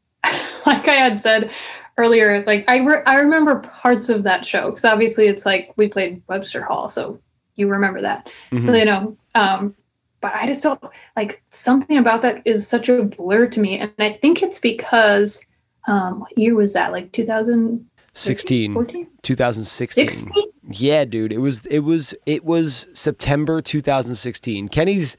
[0.70, 1.52] like I had said
[1.98, 5.88] earlier, like I re- I remember parts of that show because obviously it's like we
[5.88, 7.20] played Webster Hall, so
[7.56, 8.80] you remember that, Mhm.
[8.80, 9.18] you know.
[9.36, 9.76] Um,
[10.22, 10.82] but I just don't
[11.16, 15.46] like something about that is such a blur to me, and I think it's because
[15.88, 16.92] um, what year was that?
[16.92, 19.08] Like 2014, 16.
[19.24, 20.10] 2016.
[20.10, 20.44] 16?
[20.72, 21.32] Yeah, dude.
[21.34, 24.68] It was it was it was September 2016.
[24.68, 25.18] Kenny's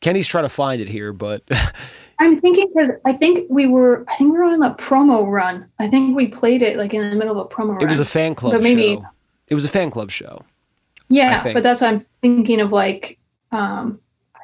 [0.00, 1.42] Kenny's trying to find it here, but
[2.18, 5.66] I'm thinking because I think we were I think we were on a promo run.
[5.78, 7.82] I think we played it like in the middle of a promo run.
[7.82, 9.04] it was a fan club But maybe- show.
[9.48, 10.42] It was a fan club show.
[11.08, 12.72] Yeah, but that's what I'm thinking of.
[12.72, 13.16] Like,
[13.52, 14.00] um,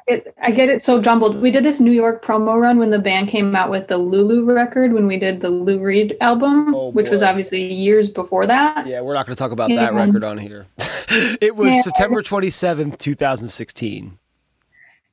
[0.07, 1.41] it, I get it so jumbled.
[1.41, 4.45] We did this New York promo run when the band came out with the Lulu
[4.45, 8.87] record when we did the Lou Reed album, Oh, which was obviously years before that.
[8.87, 9.81] Yeah, we're not going to talk about Yeah.
[9.81, 10.67] that record on here.
[11.41, 11.81] it was Yeah.
[11.81, 14.17] September 27th, 2016.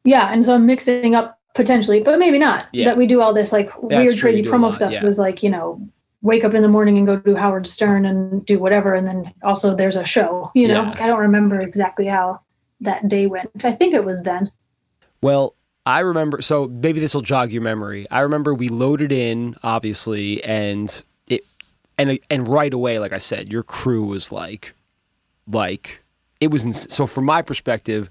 [0.05, 2.67] Yeah, and so I'm mixing up potentially, but maybe not.
[2.73, 2.87] Yeah.
[2.87, 4.93] That we do all this like That's weird, crazy promo lot, stuff.
[4.93, 4.99] yeah.
[5.01, 5.81] So it was like you know
[6.23, 8.93] wake up in the morning and go do Howard Stern and do whatever.
[8.95, 10.91] And then also there's a show, you know, Yeah.
[10.91, 12.41] like, I don't remember exactly how
[12.83, 13.49] that day went.
[13.65, 14.53] I think it was then.
[15.23, 15.55] Well,
[15.87, 16.43] I remember.
[16.43, 18.07] So maybe this will jog your memory.
[18.11, 21.43] I remember we loaded in, obviously, and it,
[21.97, 24.75] and and right away, like I said, your crew was like,
[25.51, 26.03] like
[26.39, 26.67] it was.
[26.67, 28.11] Ins- so from my perspective,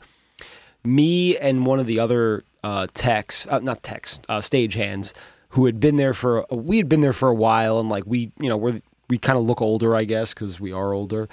[0.84, 5.14] me and one of the other uh, techs, uh, not techs, uh, stage hands,
[5.50, 8.32] who had been there for we had been there for a while, and like we,
[8.40, 11.28] you know, we're we kind of look older, I guess, because we are older,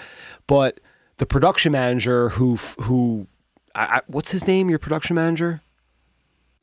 [0.47, 0.81] but
[1.19, 3.27] the production manager who who.
[3.75, 4.71] I, I, what's his name?
[4.71, 5.61] Your production manager?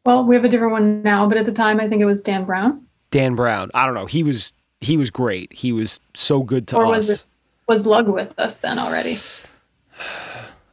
[0.05, 2.23] Well, we have a different one now, but at the time I think it was
[2.23, 2.85] Dan Brown.
[3.11, 3.69] Dan Brown.
[3.75, 4.07] I don't know.
[4.07, 4.51] He was
[4.81, 5.53] he was great.
[5.53, 6.89] He was so good to Or us.
[6.89, 7.25] was it
[7.67, 9.19] was Lug with us then already?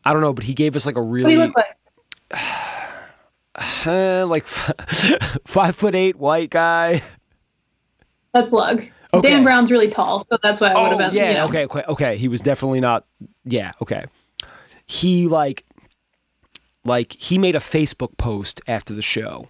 [0.04, 1.76] I don't know, but he gave us like a What do really you look like?
[3.86, 4.46] Uh, like
[5.46, 7.02] five foot eight white guy.
[8.32, 8.84] That's Lug.
[9.12, 9.28] Okay.
[9.28, 11.14] Dan Brown's really tall, so that's why I would Oh have been.
[11.14, 11.46] yeah, you know.
[11.48, 12.16] okay, okay, okay.
[12.16, 13.04] He was definitely not.
[13.44, 14.04] Yeah, okay.
[14.86, 15.64] He like
[16.84, 19.48] like he made a Facebook post after the show.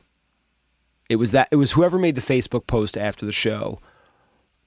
[1.11, 3.81] It was that it was whoever made the Facebook post after the show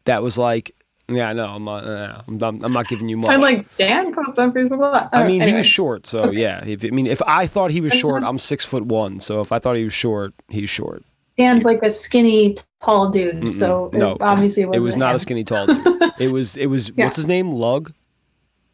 [0.06, 0.76] that was like,
[1.10, 3.32] yeah, no, I'm not, uh, I'm, not I'm not giving you much.
[3.32, 5.10] I'm like Dan posts on Facebook.
[5.12, 6.64] I mean, he was short, so yeah.
[6.66, 9.20] If, I mean, if I thought he was short, I'm six foot one.
[9.20, 11.04] So if I thought he was short, he's short.
[11.38, 15.16] Dan's like a skinny, tall dude, so it No, obviously It wasn't was not him.
[15.16, 15.88] a skinny tall dude.
[16.20, 16.58] It was.
[16.58, 16.92] It was.
[16.96, 17.06] Yeah.
[17.06, 17.52] What's his name?
[17.52, 17.92] Lug.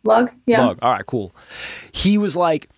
[0.03, 0.31] Lug.
[0.45, 0.65] Yeah.
[0.65, 0.79] Lug.
[0.81, 1.33] All right, cool.
[1.93, 2.69] He was like,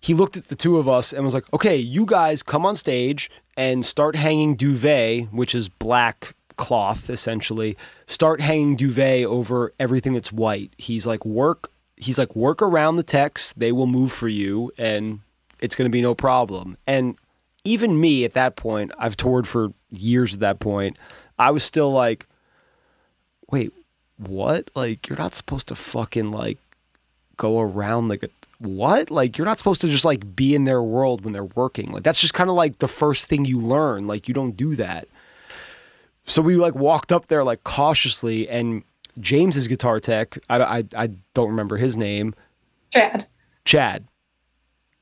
[0.00, 2.76] he looked at the two of us and was like, "Okay, you guys come on
[2.76, 7.76] stage and start hanging duvet, which is black cloth essentially.
[8.06, 13.02] Start hanging duvet over everything that's white." He's like, "Work." He's like, "Work around the
[13.02, 13.52] techs.
[13.52, 15.20] They will move for you, and
[15.60, 17.16] it's going to be no problem." And
[17.64, 20.98] even me at that point, I've toured for years at that point.
[21.38, 22.26] I was still like,
[23.50, 23.72] wait,
[24.18, 24.70] what?
[24.74, 26.58] Like, you're not supposed to fucking like
[27.36, 28.28] go around like a
[28.58, 29.10] what?
[29.10, 31.90] Like, you're not supposed to just like be in their world when they're working.
[31.90, 34.06] Like, that's just kind of like the first thing you learn.
[34.06, 35.08] Like, you don't do that.
[36.24, 38.82] So we like walked up there like cautiously, and
[39.20, 42.34] James's guitar tech, I, I, I don't remember his name,
[42.90, 43.26] Chad.
[43.64, 44.06] Chad.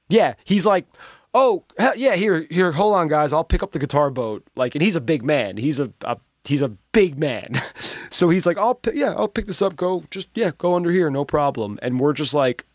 [0.08, 0.86] Yeah, he's like,
[1.32, 1.64] oh
[1.96, 4.44] yeah, here, here, hold on, guys, I'll pick up the guitar boat.
[4.56, 5.56] Like, and he's a big man.
[5.56, 7.52] He's a, a he's a big man.
[8.10, 9.76] so he's like, I'll, yeah, I'll pick this up.
[9.76, 11.78] Go, just yeah, go under here, no problem.
[11.82, 12.66] And we're just like,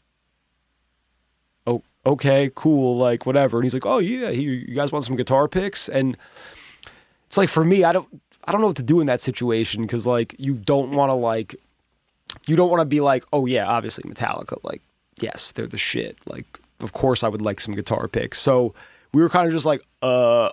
[1.65, 3.57] oh, okay, cool, like whatever.
[3.57, 5.89] And he's like, oh yeah, you guys want some guitar picks?
[5.89, 6.17] And
[7.27, 9.81] it's like for me, I don't, I don't know what to do in that situation
[9.81, 11.55] because like you don't want to like,
[12.47, 14.81] you don't want to be like, oh yeah, obviously Metallica, like
[15.19, 16.17] yes, they're the shit.
[16.25, 18.39] Like, of course I would like some guitar picks.
[18.39, 18.73] So
[19.13, 20.49] we were kind of just like, uh,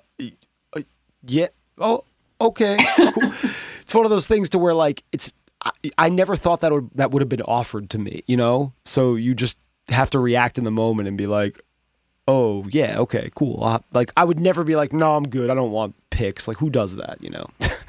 [0.73, 0.81] uh,
[1.27, 2.05] yeah, oh,
[2.41, 3.33] okay, cool.
[3.83, 5.33] it's one of those things to where like it's.
[5.65, 8.73] I, I never thought that would that would have been offered to me, you know.
[8.85, 9.57] So you just
[9.89, 11.63] have to react in the moment and be like,
[12.29, 15.49] "Oh yeah, okay, cool." i like I would never be like, "No, I'm good.
[15.49, 17.47] I don't want picks." Like who does that, you know?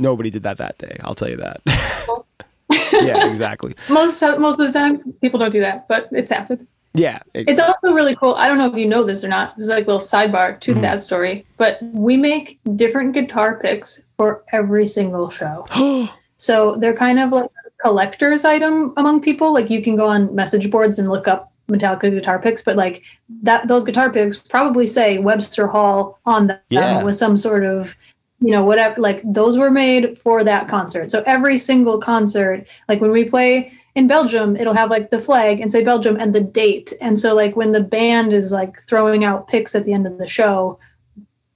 [0.00, 0.96] Nobody did that that day.
[1.04, 1.60] I'll tell you that.
[3.02, 3.74] yeah, exactly.
[3.90, 6.66] Most most of the time, people don't do that, but it's happened.
[6.94, 8.34] Yeah, it- It's also really cool.
[8.34, 9.56] I don't know if you know this or not.
[9.56, 10.80] This is like a little sidebar to Mm-hmm.
[10.82, 15.66] that story, but we make different guitar picks for every single show.
[16.36, 19.52] so they're kind of like a collector's item among people.
[19.52, 23.02] Like you can go on message boards and look up Metallica guitar picks, but like
[23.42, 27.04] that those guitar picks probably say Webster Hall on them Yeah.
[27.04, 27.94] with some sort of
[28.40, 31.10] you know whatever like those were made for that concert.
[31.10, 35.60] So every single concert like when we play in belgium it'll have like the flag
[35.60, 36.92] and say belgium and the date.
[37.00, 40.18] And so like when the band is like throwing out picks at the end of
[40.18, 40.78] the show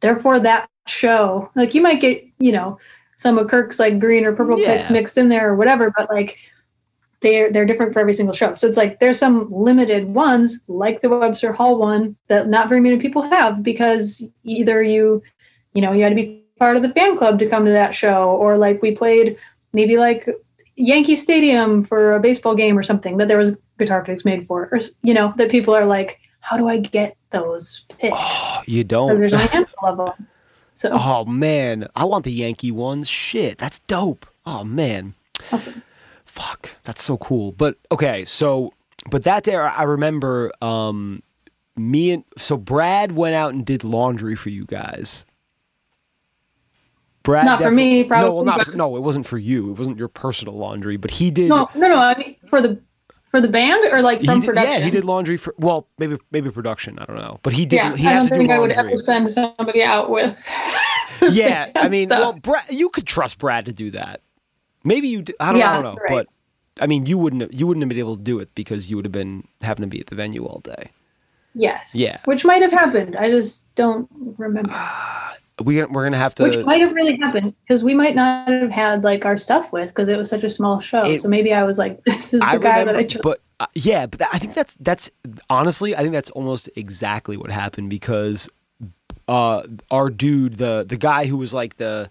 [0.00, 1.50] therefore that show.
[1.54, 2.78] Like you might get you know
[3.16, 6.38] some of kirk's like green or purple picks mixed in there or whatever but like
[7.20, 8.54] they're they're different for every single show.
[8.54, 12.82] So it's like there's some limited ones like the webster hall one that not very
[12.82, 15.22] many people have because either you
[15.72, 17.94] you know you had to be part of the fan club to come to that
[17.94, 19.36] show or like we played
[19.74, 20.26] maybe like
[20.76, 24.68] yankee stadium for a baseball game or something that there was guitar picks made for
[24.72, 28.82] or you know that people are like how do i get those picks Oh, you
[28.84, 29.16] don't.
[29.18, 30.26] there's a handful of them
[30.72, 33.08] so Oh man, I want the Yankee ones.
[33.08, 34.26] Shit, that's dope.
[34.44, 35.14] Oh man,
[35.52, 35.82] awesome.
[36.24, 37.52] fuck, that's so cool.
[37.52, 38.72] But okay, so
[39.08, 41.22] but that day I remember um
[41.76, 45.24] me and so Brad went out and did laundry for you guys.
[47.24, 49.70] Brad Not for me, No, probably, well, not for, no, it wasn't for you.
[49.72, 51.48] It wasn't your personal laundry, but he did.
[51.48, 52.80] no no no i mean for the
[53.30, 56.18] for the band or like from did- production Yeah, he did laundry for well, maybe
[56.30, 56.98] maybe production.
[57.00, 57.76] I don't know, but he did.
[57.76, 60.46] yeah he i had don't to think do i would ever send somebody out with
[61.30, 62.20] yeah, I mean, stuff.
[62.20, 64.20] well, Brad, you could trust Brad to do that.
[64.84, 65.22] Maybe you.
[65.22, 66.26] d- I don't, I don't know, right.
[66.76, 67.52] but I mean, you wouldn't.
[67.54, 69.86] You wouldn't have been able to do it because you would have been having to
[69.88, 70.90] be at the venue all day.
[71.54, 71.94] Yes.
[71.94, 72.16] Yeah.
[72.24, 73.16] Which might have happened.
[73.16, 74.74] I just don't remember.
[75.62, 76.42] We we're gonna have to.
[76.42, 79.88] Which might have really happened because we might not have had like our stuff with
[79.90, 81.02] because it was such a small show.
[81.02, 83.22] It- so maybe I was like, this is the I guy remember, that I chose.
[83.22, 85.12] but uh, yeah, but I think that's that's
[85.48, 88.48] honestly, I think that's almost exactly what happened because
[89.28, 92.10] uh, our dude, the the guy who was like the,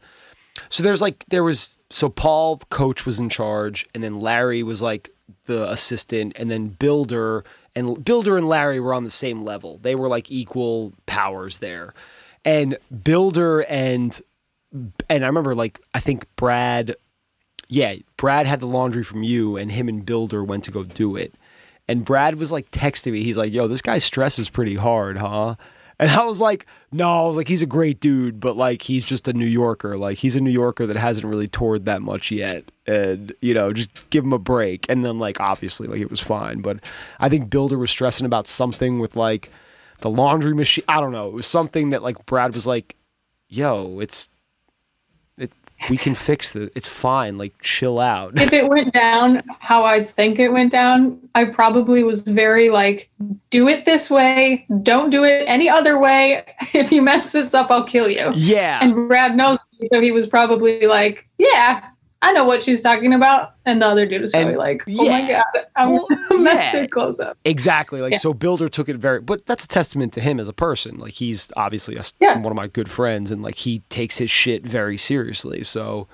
[0.69, 4.81] so there's like there was so Paul, coach, was in charge, and then Larry was
[4.81, 5.09] like
[5.47, 7.43] the assistant, and then Builder
[7.75, 9.79] and Builder and Larry were on the same level.
[9.81, 11.93] They were like equal powers there,
[12.45, 14.19] and Builder and
[15.09, 16.95] and I remember like I think Brad
[17.69, 21.15] yeah, Brad had the laundry from you, and him and Builder went to go do
[21.15, 21.33] it.
[21.87, 23.23] And Brad was like texting me.
[23.23, 25.55] He's like, "Yo, this guy stresses pretty hard, huh?"
[26.03, 29.05] And I was like, "No, I was like, he's a great dude, but like, he's
[29.05, 29.97] just a New Yorker.
[29.97, 33.71] Like, he's a New Yorker that hasn't really toured that much yet, and you know,
[33.71, 36.83] just give him a break." And then like, obviously, like it was fine, but
[37.21, 39.49] I think Builder was stressing about something with like
[40.01, 40.83] the laundry machine.
[40.89, 41.29] I don't know.
[41.29, 42.97] It was something that like Brad was like,
[43.47, 44.27] "Yo, it's."
[45.89, 46.71] We can fix it.
[46.75, 47.37] It's fine.
[47.37, 48.39] Like, chill out.
[48.39, 53.09] if it went down how I think it went down, I probably was very like,
[53.49, 54.65] do it this way.
[54.81, 56.45] Don't do it any other way.
[56.73, 58.31] If you mess this up, I'll kill you.
[58.33, 58.79] Yeah.
[58.81, 61.87] And Brad knows me, so he was probably like, yeah,
[62.23, 63.53] I know what she's talking about.
[63.65, 65.27] And the other dude was probably And- like, oh my.
[65.27, 65.43] God,
[65.75, 67.37] I'm Well, gonna mess their clothes up.
[67.45, 68.01] exactly.
[68.01, 68.17] Like Yeah.
[68.17, 70.97] so Builder took it very but that's a testament to him as a person.
[70.97, 72.35] Like he's obviously a, Yeah.
[72.39, 75.63] one of my good friends and like he takes his shit very seriously.
[75.63, 76.07] So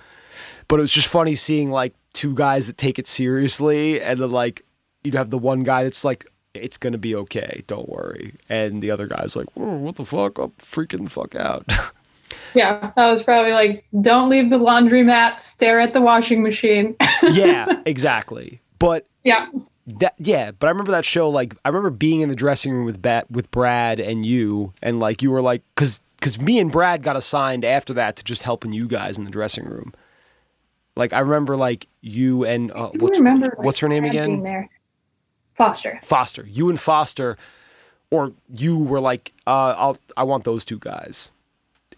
[0.68, 4.32] but it was just funny seeing like two guys that take it seriously and then
[4.32, 4.64] like
[5.04, 8.34] you'd have the one guy that's like it's gonna be okay, don't worry.
[8.50, 10.40] And the other guy's like, what the fuck?
[10.40, 11.66] I'm freaking the fuck out.
[12.54, 16.96] Yeah, I was probably like, don't leave the laundromat, stare at the washing machine.
[17.32, 18.62] yeah, exactly.
[18.80, 19.48] But yeah.
[19.86, 21.30] That yeah, but I remember that show.
[21.30, 25.00] Like I remember being in the dressing room with Bat with Brad and you, and
[25.00, 28.44] like you were like, because because me and Brad got assigned after that to just
[28.44, 29.94] helping you guys in the dressing room.
[30.96, 34.70] Like I remember like you and uh, what's remember like, what's her name again?
[35.56, 36.00] Foster.
[36.04, 36.46] Foster.
[36.46, 37.38] You and Foster,
[38.12, 41.32] or you were like, uh, I'll I want those two guys.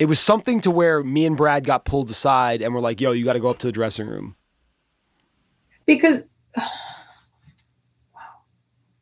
[0.01, 3.11] It was something to where me and Brad got pulled aside and we're like, yo,
[3.11, 4.35] you got to go up to the dressing room.
[5.85, 6.23] Because
[6.57, 6.63] wow,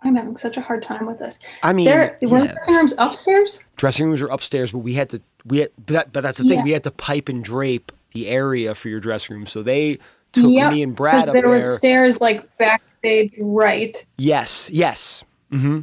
[0.04, 1.40] I'm having such a hard time with this.
[1.64, 3.64] I mean, There were the dressing rooms upstairs.
[3.78, 6.44] dressing rooms were upstairs, but we had to we had but, that, but that's the
[6.44, 9.46] thing we had to pipe and drape the area for your dressing room.
[9.46, 10.00] So they
[10.34, 11.50] took Yep, me and Brad up there there.
[11.50, 14.06] were stairs like backstage right.
[14.18, 15.24] yes, yes.
[15.50, 15.82] hmm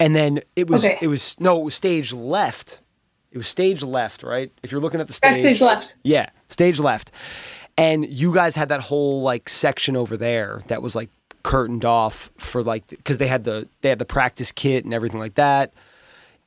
[0.00, 0.96] And then it was Okay.
[1.02, 2.78] it was no, it was stage left.
[3.32, 4.52] It was stage left, right?
[4.62, 5.96] If you're looking at the stage, Backstage left.
[6.04, 7.10] Yeah, stage left.
[7.78, 11.08] And you guys had that whole like section over there that was like
[11.42, 15.18] curtained off for like because they had the they had the practice kit and everything
[15.18, 15.72] like that.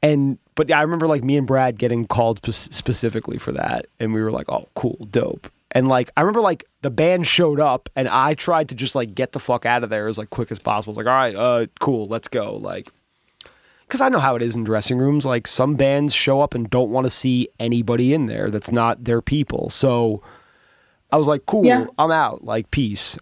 [0.01, 3.87] And but yeah, I remember like me and Brad getting called spe- specifically for that,
[3.99, 7.59] and we were like, "Oh, cool, dope." And like I remember like the band showed
[7.59, 10.29] up, and I tried to just like get the fuck out of there as like
[10.29, 10.91] quick as possible.
[10.91, 12.89] I was like, "All right, uh, cool, let's go." Like,
[13.87, 15.25] because I know how it is in dressing rooms.
[15.25, 19.03] Like some bands show up and don't want to see anybody in there that's not
[19.03, 19.69] their people.
[19.69, 20.21] So
[21.11, 21.85] I was like, "Cool, Yeah.
[21.97, 23.17] I'm out." Like, peace.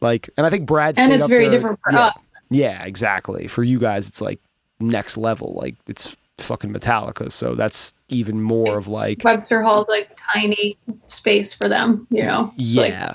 [0.00, 2.06] Like, and I think Brad And it's very there- different for yeah.
[2.06, 2.14] us.
[2.50, 3.46] Yeah, exactly.
[3.48, 4.40] For you guys, it's like
[4.80, 5.52] next level.
[5.54, 10.76] Like it's fucking Metallica, so that's even more of like Webster Hall's like tiny
[11.08, 12.52] space for them, you know.
[12.58, 13.14] It's like yeah.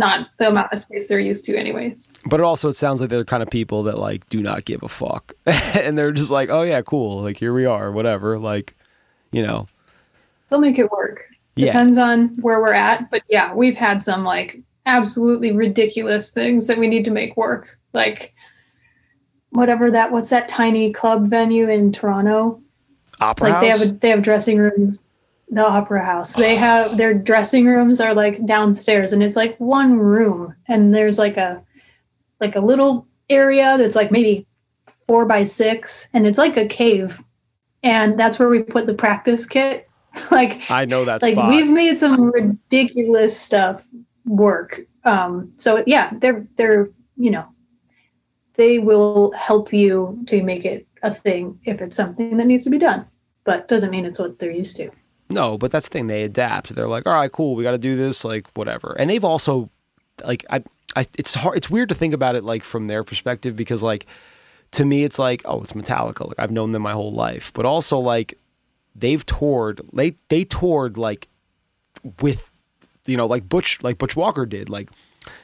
[0.00, 2.12] Not the amount of space they're used to anyways.
[2.26, 4.64] but it also it sounds like they're the kind of people that like do not
[4.64, 7.22] give a fuck, and they're just like, oh yeah, cool.
[7.22, 8.36] Like here we are, whatever.
[8.36, 8.74] Like,
[9.30, 9.68] you know,
[10.50, 11.24] They'll make it work.
[11.56, 11.66] Yeah.
[11.66, 13.10] Depends on where we're at.
[13.10, 17.78] But yeah, we've had some like absolutely ridiculous things that we need to make work.
[17.92, 18.34] Like
[19.50, 22.60] whatever that what's that tiny club venue in Toronto?
[23.08, 25.02] It's opera like they have a, they have dressing rooms.
[25.50, 26.34] The opera house.
[26.34, 31.18] They have their dressing rooms are like downstairs and it's like one room and there's
[31.18, 31.62] like a
[32.40, 34.46] like a little area that's like maybe
[35.06, 37.20] four by six and it's like a cave.
[37.82, 39.90] And that's where we put the practice kit.
[40.30, 41.48] like I know that like spot.
[41.48, 43.84] we've made some ridiculous stuff
[44.26, 47.46] work um so yeah they're they're you know
[48.54, 52.70] they will help you to make it a thing if it's something that needs to
[52.70, 53.06] be done
[53.44, 54.90] but doesn't mean it's what they're used to
[55.30, 56.06] No, but that's the thing.
[56.08, 56.74] They adapt.
[56.74, 57.54] They're like, all right, cool.
[57.54, 58.24] We got to do this.
[58.24, 58.96] Like, whatever.
[58.98, 59.70] And they've also,
[60.24, 60.62] like, I,
[60.96, 61.56] I, it's hard.
[61.56, 64.06] It's weird to think about it like from their perspective because, like,
[64.72, 66.26] to me, it's like, oh, it's Metallica.
[66.26, 67.52] Like, I've known them my whole life.
[67.54, 68.36] But also, like,
[68.94, 71.28] they've toured they they toured like
[72.20, 72.50] with
[73.06, 74.90] you know like Butch like Butch Walker did like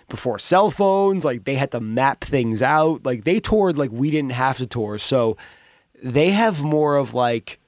[0.08, 4.10] before cell phones like they had to map things out like they toured like we
[4.10, 5.36] didn't have to tour so
[6.02, 7.58] they have more of like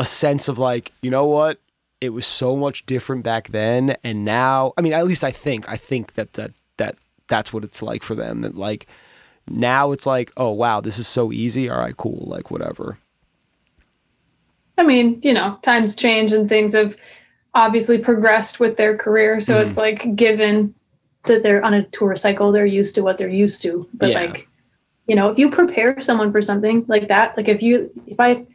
[0.00, 1.60] a sense of like you know what
[2.00, 5.68] it was so much different back then and now I mean at least I think
[5.68, 6.96] I think that that that
[7.28, 8.86] that's what it's like for them that like
[9.48, 12.98] now it's like oh wow this is so easy all right cool like whatever
[14.80, 16.96] I mean, you know, times change and things have
[17.54, 19.38] obviously progressed with their career.
[19.38, 19.66] So mm.
[19.66, 20.74] it's like given
[21.26, 23.86] that they're on a tour cycle, they're used to what they're used to.
[23.92, 24.20] But yeah.
[24.20, 24.48] like,
[25.06, 28.46] you know, if you prepare someone for something like that, like if you if I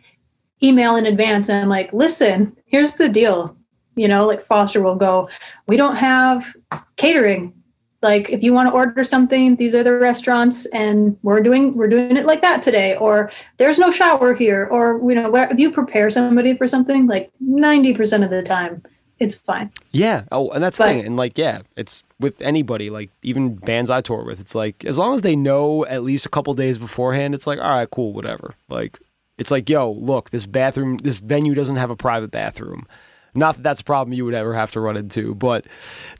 [0.63, 3.55] email in advance and I'm like, listen, here's the deal.
[3.95, 5.29] You know, like Foster will go,
[5.67, 6.55] we don't have
[6.97, 7.53] catering.
[8.01, 11.87] Like if you want to order something these are the restaurants and we're doing we're
[11.87, 15.71] doing it like that today or there's no shower here or you know if you
[15.71, 18.83] prepare somebody for something like 90% of the time
[19.17, 19.71] it's fine.
[19.91, 20.25] Yeah.
[20.31, 23.89] Oh and that's but, the thing and like yeah it's with anybody like even bands
[23.89, 26.77] i tour with it's like as long as they know at least a couple days
[26.77, 28.99] beforehand it's like all right cool whatever like
[29.37, 32.85] it's like yo look this bathroom this venue doesn't have a private bathroom
[33.35, 35.65] not that that's a problem you would ever have to run into, but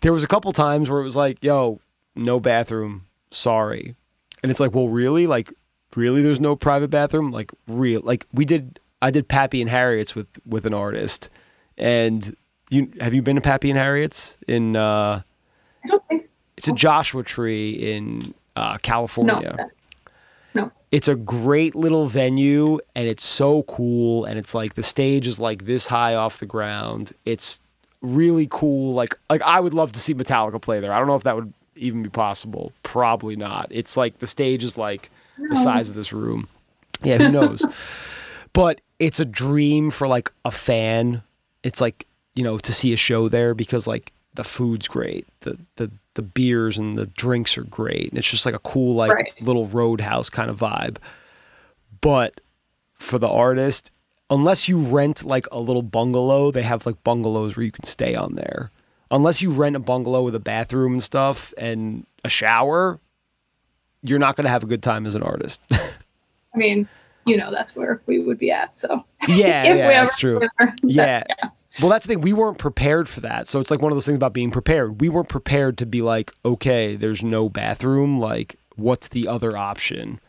[0.02, 1.80] there was a couple times where it was like, yo,
[2.16, 3.96] no bathroom, sorry.
[4.44, 5.26] And it's like, well, really?
[5.26, 5.54] Like,
[5.96, 7.32] really there's no private bathroom?
[7.32, 8.02] Like, real.
[8.04, 11.30] Like, we did, I did Pappy and Harriet's with, with an artist.
[11.78, 12.36] And
[12.70, 15.22] you, have you been to Pappy and Harriet's in, uh,
[15.84, 16.32] I don't think so.
[16.58, 19.56] It's a Joshua Tree in uh, California.
[19.58, 19.70] No.
[20.96, 24.24] It's a great little venue and it's so cool.
[24.24, 27.12] And it's like the stage is like this high off the ground.
[27.26, 27.60] It's
[28.02, 28.94] really cool.
[28.94, 30.94] Like, like I would love to see Metallica play there.
[30.94, 32.72] I don't know if that would even be possible.
[32.84, 33.68] Probably not.
[33.72, 36.48] It's like the stage is like the size of this room.
[37.04, 37.66] Yeah, who knows?
[38.54, 41.24] but it's a dream for like a fan.
[41.62, 45.28] It's like, you know, to see a show there because like the food's great.
[45.42, 48.10] The the the beers and the drinks are great.
[48.10, 49.42] And it's just like a cool, like right.
[49.42, 50.98] little roadhouse kind of vibe.
[52.02, 52.42] But
[52.98, 53.92] for the artist,
[54.30, 58.16] unless you rent like a little bungalow, they have like bungalows where you can stay
[58.16, 58.72] on there.
[59.12, 63.00] Unless you rent a bungalow with a bathroom and stuff and a shower,
[64.02, 65.62] you're not going to have a good time as an artist.
[65.72, 66.88] I mean,
[67.26, 68.76] you know, that's where we would be at.
[68.78, 70.40] So yeah, yeah, that's true.
[70.84, 71.24] yeah.
[71.30, 71.50] yeah.
[71.82, 72.22] Well, that's the thing.
[72.22, 73.48] We weren't prepared for that.
[73.48, 75.02] So it's like one of those things about being prepared.
[75.02, 78.20] We weren't prepared to be like, okay, there's no bathroom.
[78.20, 80.20] Like, what's the other option?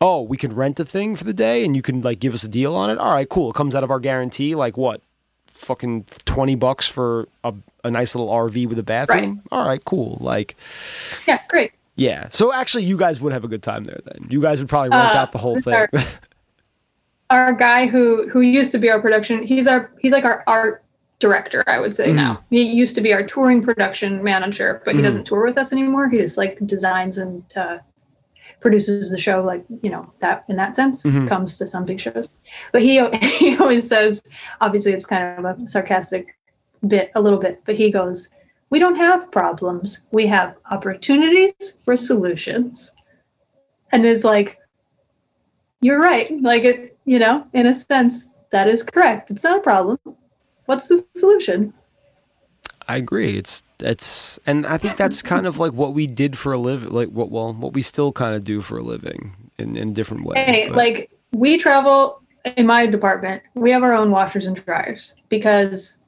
[0.00, 2.44] Oh, we can rent a thing for the day and you can like give us
[2.44, 2.98] a deal on it.
[2.98, 3.50] All right, cool.
[3.50, 4.54] It comes out of our guarantee.
[4.54, 5.00] Like what?
[5.54, 7.52] Fucking 20 bucks for a,
[7.82, 9.36] a nice little RV with a bathroom.
[9.36, 9.58] Right.
[9.58, 10.18] All right, cool.
[10.20, 10.56] Like,
[11.26, 11.72] yeah, great.
[11.96, 12.28] Yeah.
[12.30, 14.28] So actually, you guys would have a good time there then.
[14.30, 15.86] You guys would probably rent uh, out the whole thing.
[17.30, 20.84] our guy who who used to be our production he's our he's like our art
[21.18, 22.14] director i would say mm.
[22.14, 25.04] now he used to be our touring production manager but he mm.
[25.04, 27.78] doesn't tour with us anymore he just like designs and uh,
[28.60, 31.26] produces the show like you know that in that sense mm-hmm.
[31.26, 32.30] comes to some big shows
[32.72, 33.04] but he
[33.38, 34.22] he always says
[34.60, 36.36] obviously it's kind of a sarcastic
[36.86, 38.30] bit a little bit but he goes
[38.70, 42.94] we don't have problems we have opportunities for solutions
[43.92, 44.58] and it's like
[45.80, 49.30] you're right like it you know, in a sense, that is correct.
[49.30, 49.98] It's not a problem.
[50.66, 51.72] What's the solution?
[52.86, 53.38] I agree.
[53.38, 56.90] It's it's and I think that's kind of like what we did for a living,
[56.90, 59.92] like what well, what we still kind of do for a living in in a
[59.92, 60.44] different way.
[60.44, 60.76] Hey, but.
[60.76, 62.20] like we travel
[62.56, 63.42] in my department.
[63.54, 66.02] We have our own washers and dryers because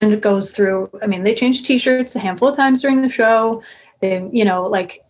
[0.00, 0.90] and it goes through.
[1.02, 3.62] I mean, they change t-shirts a handful of times during the show.
[3.98, 5.04] They, you know, like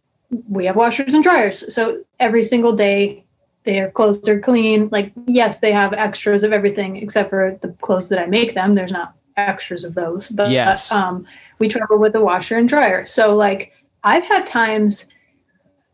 [0.49, 3.24] we have washers and dryers, so every single day
[3.65, 4.89] their clothes are clean.
[4.93, 8.75] Like, yes, they have extras of everything except for the clothes that I make them.
[8.75, 10.93] There's not extras of those, but yes.
[10.93, 11.27] um,
[11.59, 13.07] we travel with a washer and dryer.
[13.07, 13.73] So, like,
[14.05, 15.07] I've had times,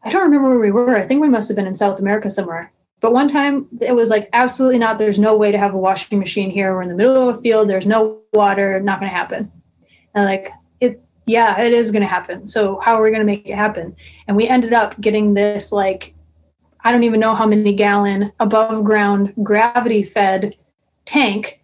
[0.02, 0.96] I don't remember where we were.
[0.96, 2.72] I think we must have been in South America somewhere.
[3.00, 4.98] But one time it was like, absolutely not.
[4.98, 6.74] There's no way to have a washing machine here.
[6.74, 7.68] We're in the middle of a field.
[7.68, 8.78] There's no water.
[8.80, 9.50] Not going to happen.
[10.14, 10.50] And like,
[10.80, 12.46] it, yeah, it is going to happen.
[12.46, 13.96] So, how are we going to make it happen?
[14.26, 16.14] And we ended up getting this like
[16.84, 20.56] I don't even know how many gallon above ground gravity fed
[21.04, 21.60] tank.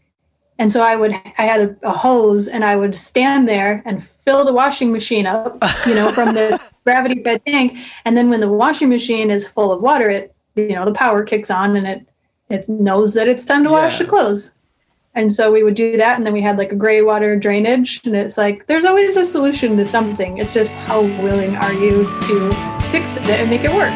[0.59, 4.03] And so I would, I had a, a, hose and I would stand there and
[4.03, 7.79] fill the washing machine up, you know, from the gravity fed tank.
[8.05, 11.23] And then when the washing machine is full of water, it, you know, the power
[11.25, 12.07] kicks on and it,
[12.49, 13.83] it knows that it's time to yeah.
[13.83, 14.55] wash the clothes.
[15.14, 16.19] And so we would do that.
[16.19, 18.03] And then we had like a gray water drainage.
[18.05, 20.39] And it's like, there's always a solution to something.
[20.39, 22.51] It's just how willing are you to
[22.91, 23.95] fix it and make it work?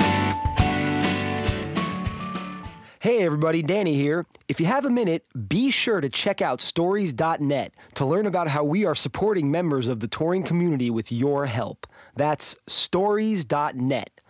[3.02, 4.26] Hey everybody, Danny here.
[4.46, 8.62] If you have a minute, be sure to check out stouries.net to learn about how
[8.62, 11.86] we are supporting members of the touring community with your help.
[12.14, 14.20] That's stouries.net.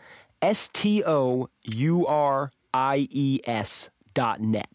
[0.40, 4.68] S T O U R I E S dot net.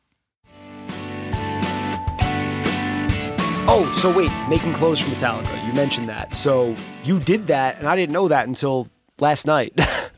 [3.69, 5.65] Oh, so wait, making clothes for Metallica.
[5.65, 6.35] You mentioned that.
[6.35, 6.75] So
[7.05, 8.89] you did that, and I didn't know that until
[9.19, 9.79] last night.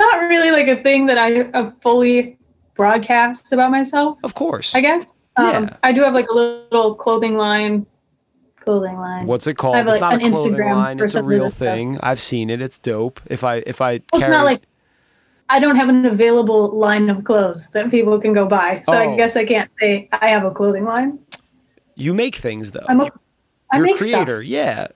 [0.00, 2.36] Not really like a thing that I uh, fully
[2.74, 4.74] broadcast about myself, of course.
[4.74, 5.16] I guess.
[5.36, 5.76] Um, Yeah.
[5.82, 7.86] I do have like a little clothing line.
[8.60, 9.26] Clothing line.
[9.26, 9.76] What's it called?
[9.76, 11.00] I have, it's like, not a an clothing Instagram line.
[11.00, 11.66] It's a real this stuff.
[11.68, 11.98] thing.
[12.02, 12.60] I've seen it.
[12.60, 13.20] It's dope.
[13.26, 14.62] If I if I Well, carry, it's not like
[15.48, 18.82] I don't have an available line of clothes that people can go buy.
[18.84, 18.98] So Oh.
[18.98, 21.18] I guess I can't say I have a clothing line.
[21.96, 22.84] you make things though.
[22.88, 23.10] I'm a,
[23.72, 24.42] I You're a creator.
[24.42, 24.44] stuff.
[24.50, 24.86] Yeah.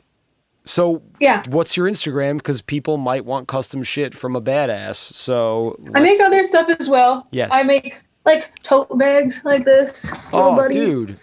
[0.64, 1.42] So Yeah.
[1.48, 2.38] what's your Instagram?
[2.38, 4.96] Because people might want custom shit from a badass.
[4.96, 7.26] So I make other stuff as well.
[7.30, 7.50] Yes.
[7.52, 10.10] I make like tote bags like this.
[10.32, 10.74] Oh, buddy.
[10.74, 11.18] dude.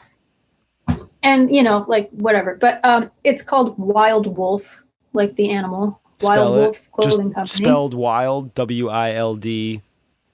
[1.24, 2.56] And you know, like whatever.
[2.56, 4.84] But um it's called Wild Wolf,
[5.14, 6.00] like the animal.
[6.22, 6.92] Wild Spell Wolf.
[6.92, 7.48] Clothing Just Company.
[7.66, 8.54] spelled wild.
[8.56, 9.82] W I L D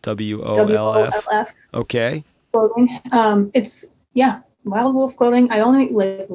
[0.02, 0.96] W O L
[1.32, 1.54] F.
[1.74, 2.24] Okay.
[2.52, 2.90] clothing.
[3.12, 5.50] Um it's yeah, Wild Wolf clothing.
[5.52, 6.28] I only like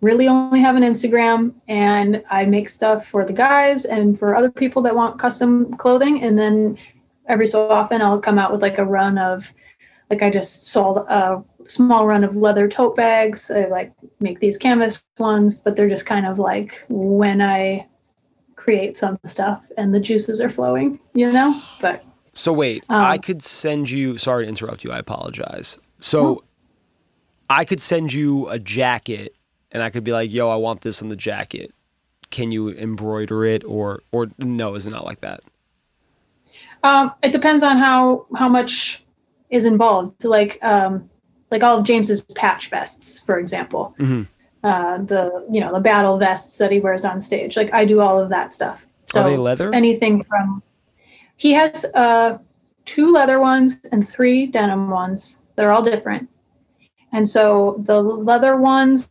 [0.00, 4.50] really only have an Instagram and I make stuff for the guys and for other
[4.50, 6.76] people that want custom clothing and then
[7.26, 9.52] every so often I'll come out with like a run of
[10.10, 13.50] like I just sold a small run of leather tote bags.
[13.50, 17.86] I like make these canvas ones, but they're just kind of like when I
[18.56, 21.60] create some stuff and the juices are flowing, you know?
[21.80, 24.18] But So wait, Um, I could send you.
[24.18, 24.90] Sorry to interrupt you.
[24.90, 25.78] I apologize.
[26.00, 26.44] So
[27.50, 29.34] I could send you a jacket,
[29.72, 31.72] and I could be like, "Yo, I want this on the jacket.
[32.30, 35.40] Can you embroider it?" Or, or no, is it not like that?
[36.82, 39.04] Um, it depends on how how much
[39.50, 40.24] is involved.
[40.24, 41.08] Like um,
[41.50, 43.94] like all of James's patch vests, for example.
[43.98, 44.26] Mhm.
[44.64, 47.56] Uh, the you know the battle vests that he wears on stage.
[47.56, 48.86] Like I do all of that stuff.
[49.04, 49.74] So Are they leather?
[49.74, 50.62] anything from
[51.36, 52.38] he has uh,
[52.84, 55.42] two leather ones and three denim ones.
[55.56, 56.28] They're all different.
[57.12, 59.10] And so the leather ones,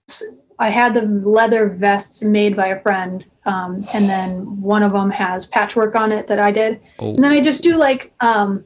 [0.59, 5.11] I had the leather vests made by a friend, um, and then one of them
[5.11, 6.81] has patchwork on it that I did.
[6.99, 8.65] Oh, And then I just do like um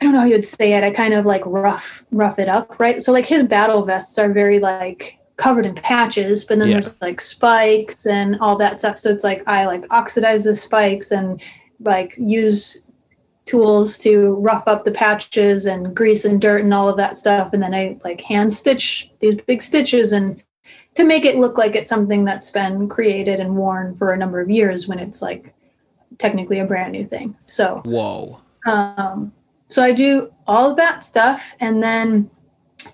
[0.00, 0.82] I don't know how you would say it.
[0.82, 3.00] I kind of like rough rough it up, right?
[3.00, 6.74] So like his battle vests are very like covered in patches, but then Yeah.
[6.74, 8.98] there's like spikes and all that stuff.
[8.98, 11.40] So it's like I like oxidize the spikes and
[11.80, 12.82] like use
[13.44, 17.52] tools to rough up the patches and grease and dirt and all of that stuff.
[17.52, 20.42] And then I like hand stitch these big stitches and
[20.94, 24.40] to make it look like it's something that's been created and worn for a number
[24.40, 25.54] of years when it's like
[26.18, 27.34] technically a brand new thing.
[27.46, 28.40] So, whoa.
[28.66, 29.32] um,
[29.68, 32.30] so I do all of that stuff, and then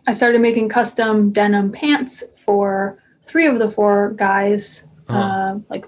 [0.07, 5.17] I started making custom denim pants for three of the four guys, Huh.
[5.17, 5.87] uh, like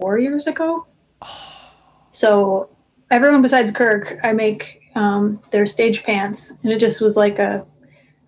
[0.00, 0.86] four years ago.
[2.10, 2.70] So
[3.10, 7.64] everyone besides Kirk, I make um, their stage pants, and it just was like a,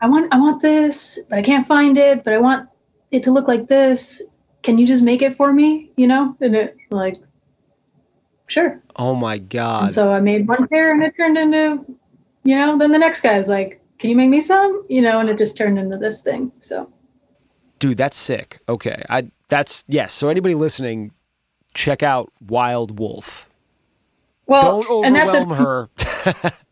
[0.00, 2.68] I want, I want this, but I can't find it, but I want
[3.14, 4.22] it to look like this.
[4.62, 5.90] Can you just make it for me?
[5.96, 7.16] You know, and it like,
[8.46, 8.82] sure.
[8.96, 9.84] Oh my god.
[9.84, 11.84] And so I made one pair and it turned into,
[12.44, 14.84] you know, then the next guy's like, can you make me some?
[14.88, 16.52] You know, and it just turned into this thing.
[16.58, 16.90] So
[17.78, 18.60] Dude, that's sick.
[18.68, 19.02] Okay.
[19.10, 20.12] I that's yes.
[20.12, 21.12] So anybody listening,
[21.74, 23.48] check out Wild Wolf.
[24.46, 25.90] well, Don't and that's a, her.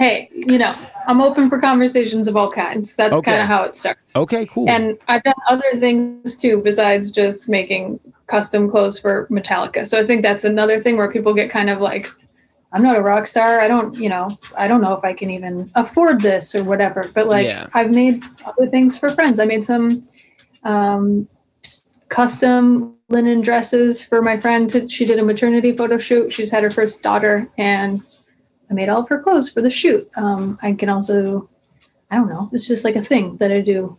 [0.00, 0.74] hey, you know,
[1.06, 2.96] I'm open for conversations of all kinds.
[2.96, 3.32] That's Okay.
[3.32, 4.16] kind of how it starts.
[4.16, 4.66] okay, cool.
[4.68, 9.86] And I've done other things too besides just making custom clothes for Metallica.
[9.86, 12.08] So I think that's another thing where people get kind of like,
[12.72, 13.60] I'm not a rock star.
[13.60, 17.10] I don't, you know, I don't know if I can even afford this or whatever.
[17.12, 17.66] But like, Yeah.
[17.74, 19.38] I've made other things for friends.
[19.38, 20.06] I made some
[20.64, 21.28] um,
[22.08, 24.70] custom linen dresses for my friend.
[24.70, 26.32] To, she did a maternity photo shoot.
[26.32, 28.00] She's had her first daughter, and
[28.70, 30.08] I made all of her clothes for the shoot.
[30.16, 31.48] Um, I can also,
[32.10, 33.96] I don't know, it's just like a thing that I do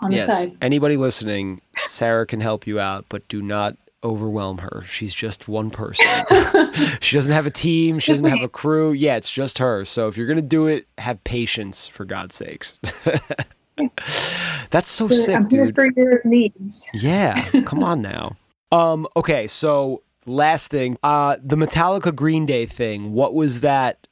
[0.00, 0.26] on the yes.
[0.26, 0.56] side.
[0.60, 4.82] Anybody listening, Sarah can help you out, but do not overwhelm her.
[4.86, 6.06] She's just one person.
[7.00, 7.98] she doesn't have a team.
[7.98, 8.92] She doesn't have a crew.
[8.92, 9.84] Yeah, it's just her.
[9.84, 12.78] So if you're gonna do it, have patience for God's sakes.
[14.70, 15.74] That's so sick, I'm here dude.
[15.74, 16.88] for your needs.
[16.92, 18.36] Yeah, come on now.
[18.72, 23.12] Um, okay, so last thing, uh, the Metallica Green Day thing.
[23.12, 24.06] What was that?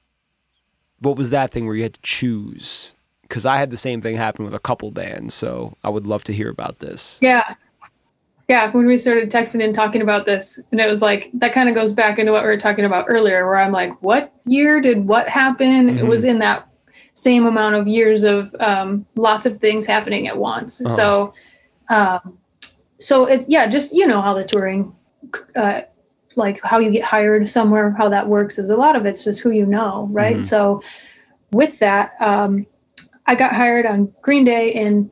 [1.01, 2.95] What was that thing where you had to choose?
[3.23, 6.25] Because I had the same thing happen with a couple bands, so I would love
[6.25, 7.19] to hear about this.
[7.21, 7.55] Yeah.
[8.49, 11.69] yeah, when we started texting and talking about this, and it was like that kind
[11.69, 14.81] of goes back into what we were talking about earlier, where I'm like, what year
[14.81, 15.89] did what happen?
[15.89, 15.99] Mhm.
[15.99, 16.69] It was in that
[17.19, 20.81] same amount of years of um, lots of things happening at once.
[20.81, 20.95] Uh-huh.
[20.95, 21.35] So,
[21.91, 22.39] um,
[23.01, 24.95] so it's yeah, just you know how the touring,
[25.57, 25.83] uh,
[26.39, 29.41] like how you get hired somewhere, how that works is a lot of it's just
[29.41, 30.39] who you know, right?
[30.39, 30.47] Mhm.
[30.47, 30.81] So,
[31.53, 32.67] with that, um,
[33.27, 35.11] I got hired on Green Day in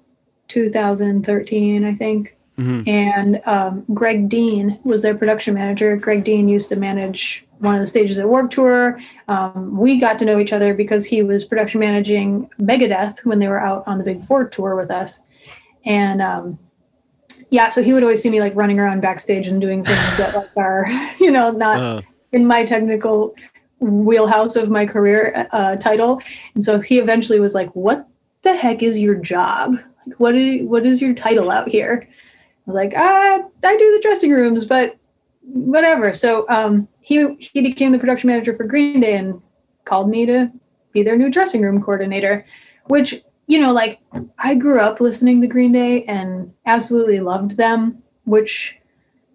[0.48, 2.88] 2013, I think Mhm.
[2.88, 5.94] and um, Greg Dean was their production manager.
[5.96, 8.98] Greg Dean used to manage one of the stages at Warped Tour.
[9.28, 13.48] Um, we got to know each other because he was production managing Megadeth when they
[13.48, 15.20] were out on the Big Four tour with us,
[15.84, 16.58] and um,
[17.50, 20.34] yeah, so he would always see me like running around backstage and doing things that
[20.34, 20.86] like are
[21.20, 23.34] you know not Uh, in my technical
[23.80, 26.20] wheelhouse of my career uh, title.
[26.54, 28.06] And so he eventually was like, "What
[28.42, 29.76] the heck is your job?
[30.06, 33.92] Like, what is what is your title out here?" I was like, "Ah, I do
[33.92, 34.96] the dressing rooms, but
[35.42, 39.40] whatever." So um, he he became the production manager for Green Day and
[39.84, 40.50] called me to
[40.92, 42.44] be their new dressing room coordinator,
[42.86, 44.00] which you know, like
[44.38, 48.76] I grew up listening to Green Day and absolutely loved them, which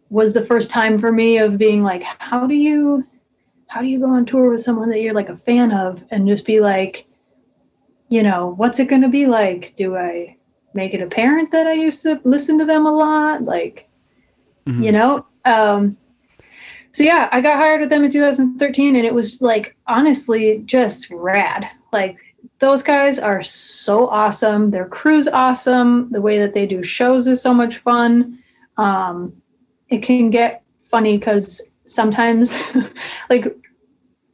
[0.09, 3.05] was the first time for me of being like, how do you
[3.67, 6.27] how do you go on tour with someone that you're like a fan of and
[6.27, 7.07] just be like,
[8.09, 9.73] you know, what's it going to be like?
[9.75, 10.35] Do I
[10.73, 13.43] make it apparent that I used to listen to them a lot?
[13.43, 13.87] Like,
[14.65, 14.83] Mhm.
[14.83, 15.25] you know?
[15.45, 15.95] Um,
[16.91, 21.09] so yeah, I got hired with them in 2013 and it was like honestly just
[21.09, 21.65] rad.
[21.93, 22.19] Like
[22.61, 24.71] those guys are so awesome.
[24.71, 26.09] Their crew's awesome.
[26.11, 28.37] The way that they do shows is so much fun.
[28.77, 29.33] Um,
[29.89, 32.57] it can get funny because sometimes
[33.29, 33.53] like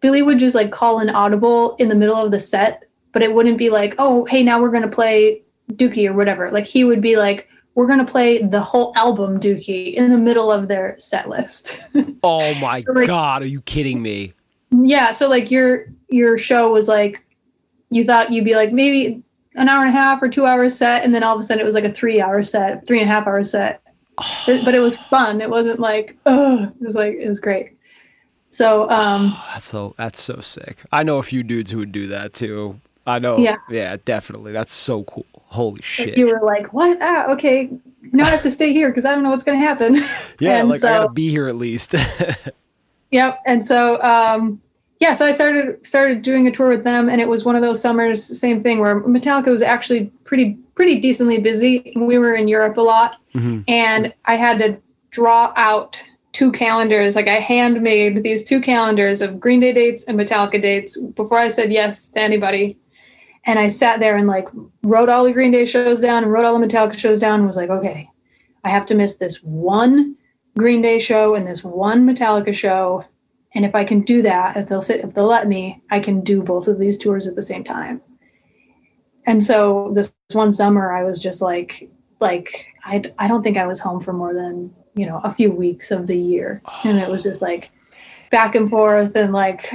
[0.02, 3.34] Billy would just like call an audible in the middle of the set, but it
[3.34, 5.42] wouldn't be like, oh, hey, now we're gonna play
[5.74, 6.52] Dookie or whatever.
[6.52, 10.52] Like he would be like, we're gonna play the whole album Dookie in the middle
[10.52, 11.80] of their set list.
[12.24, 14.34] oh my So, like- god, are you kidding me?
[14.72, 17.24] yeah, so like your your show was like
[17.90, 19.22] you thought you'd be like maybe
[19.56, 21.62] an hour and a half or two hour set, and then all of a sudden
[21.62, 23.82] it was like a three hour set, three and a half hour set.
[24.46, 25.42] But, but it was fun.
[25.42, 27.74] It wasn't like, oh, it was like it was great.
[28.50, 30.84] So um Oh, that's so that's so sick.
[30.92, 32.80] I know a few dudes who would do that too.
[33.06, 33.38] I know.
[33.38, 33.58] Yeah.
[33.70, 34.52] Yeah, definitely.
[34.52, 35.26] That's so cool.
[35.34, 36.10] Holy shit.
[36.10, 36.98] like you were like, what?
[37.02, 37.70] Ah, okay.
[38.12, 39.96] Now I have to stay here because I don't know what's gonna happen.
[40.40, 41.96] yeah, and like I so- gotta be here at least.
[43.12, 43.40] Yep.
[43.46, 44.62] And so um
[45.00, 47.62] yeah, so I started started doing a tour with them and it was one of
[47.62, 51.94] those summers, same thing where Metallica was actually pretty pretty decently busy.
[51.96, 53.64] We were in Europe a lot Mhm.
[53.68, 54.78] and I had to
[55.12, 56.02] draw out
[56.34, 57.16] two calendars.
[57.16, 61.48] Like I handmade these two calendars of Green Day dates and Metallica dates before I
[61.48, 62.78] said yes to anybody.
[63.48, 64.48] And I sat there and like
[64.84, 67.48] wrote all the Green Day shows down and wrote all the Metallica shows down and
[67.48, 68.10] was like, okay,
[68.64, 70.16] I have to miss this one
[70.58, 73.06] Green Day show and this one Metallica show.
[73.56, 76.22] And if I can do that, if they'll sit, if they'll let me, I can
[76.22, 78.02] do both of these tours at the same time.
[79.26, 81.90] And so this one summer, I was just like,
[82.20, 85.52] like I, I don't think I was home for more than you know a few
[85.52, 87.70] weeks of the year, and it was just like
[88.32, 89.72] back and forth and like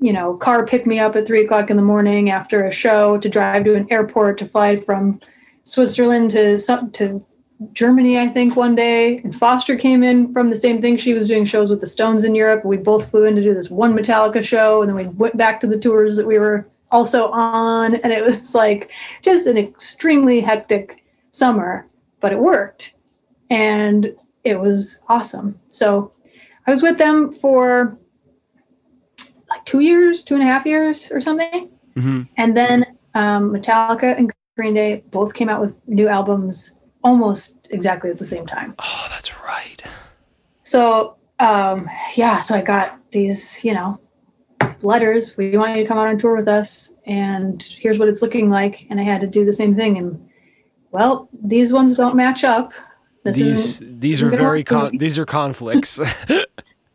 [0.00, 3.18] you know car pick me up at three o'clock in the morning after a show
[3.18, 5.20] to drive to an airport to fly from
[5.64, 7.24] Switzerland to some to
[7.72, 9.18] Germany, I think, one day.
[9.18, 10.96] And Foster came in from the same thing.
[10.96, 12.64] She was doing shows with the Stones in Europe.
[12.64, 15.60] We both flew in to do this one Metallica show, and then we went back
[15.60, 17.96] to the tours that we were also on.
[17.96, 18.92] And it was like
[19.22, 21.86] just an extremely hectic summer,
[22.20, 22.94] but it worked.
[23.50, 25.58] And it was awesome.
[25.68, 26.12] So
[26.66, 27.96] I was with them for
[29.50, 31.70] like two years, two and a half years or something.
[31.96, 32.28] Mhm.
[32.36, 38.10] And then um, Metallica and Green Day both came out with new albums almost exactly
[38.10, 38.74] at the same time.
[38.80, 39.82] Oh, that's right.
[40.64, 44.00] So um, yeah, so I got these, you know,
[44.82, 45.36] letters.
[45.36, 48.50] We want you to come out on tour with us, and here's what it's looking
[48.50, 48.86] like.
[48.90, 49.98] And I had to do the same thing.
[49.98, 50.28] And
[50.90, 52.72] well, these ones don't match up.
[53.24, 56.00] This these these are very con- these are conflicts.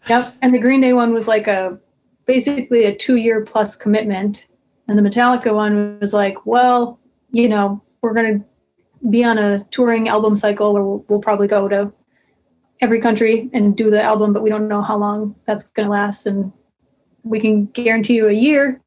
[0.07, 0.33] Yep.
[0.41, 1.77] And the Green Day one was like a
[2.25, 4.47] basically a two year plus commitment.
[4.87, 6.99] And the Metallica one was like, well,
[7.31, 8.45] you know, we're going to
[9.09, 11.91] be on a touring album cycle where we'll, we'll probably go to
[12.81, 15.91] every country and do the album, but we don't know how long that's going to
[15.91, 16.25] last.
[16.25, 16.51] And
[17.23, 18.81] we can guarantee you a year,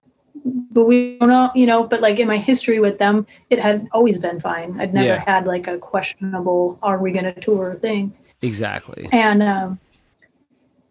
[0.45, 3.87] but we don't know, you know, but like in my history with them, it had
[3.93, 4.81] always been fine.
[4.81, 5.25] I'd never Yeah.
[5.27, 8.13] had like a questionable, are we going to tour thing.
[8.41, 9.09] exactly.
[9.13, 9.79] And um,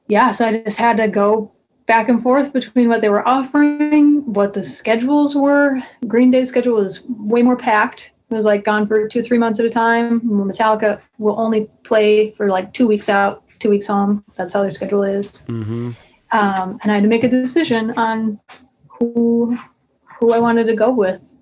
[0.08, 1.52] yeah, so I just had to go
[1.88, 5.82] back and forth between what they were offering, what the schedules were.
[6.08, 8.12] Green Day's schedule was way more packed.
[8.32, 10.22] Was like gone for two, three months at a time.
[10.22, 14.24] Metallica will only play for like two weeks out, two weeks home.
[14.36, 15.44] That's how their schedule is.
[15.48, 15.92] Mm-hmm.
[16.32, 18.40] Um, and I had to make a decision on
[18.88, 19.58] who
[20.20, 21.36] who I wanted to go with.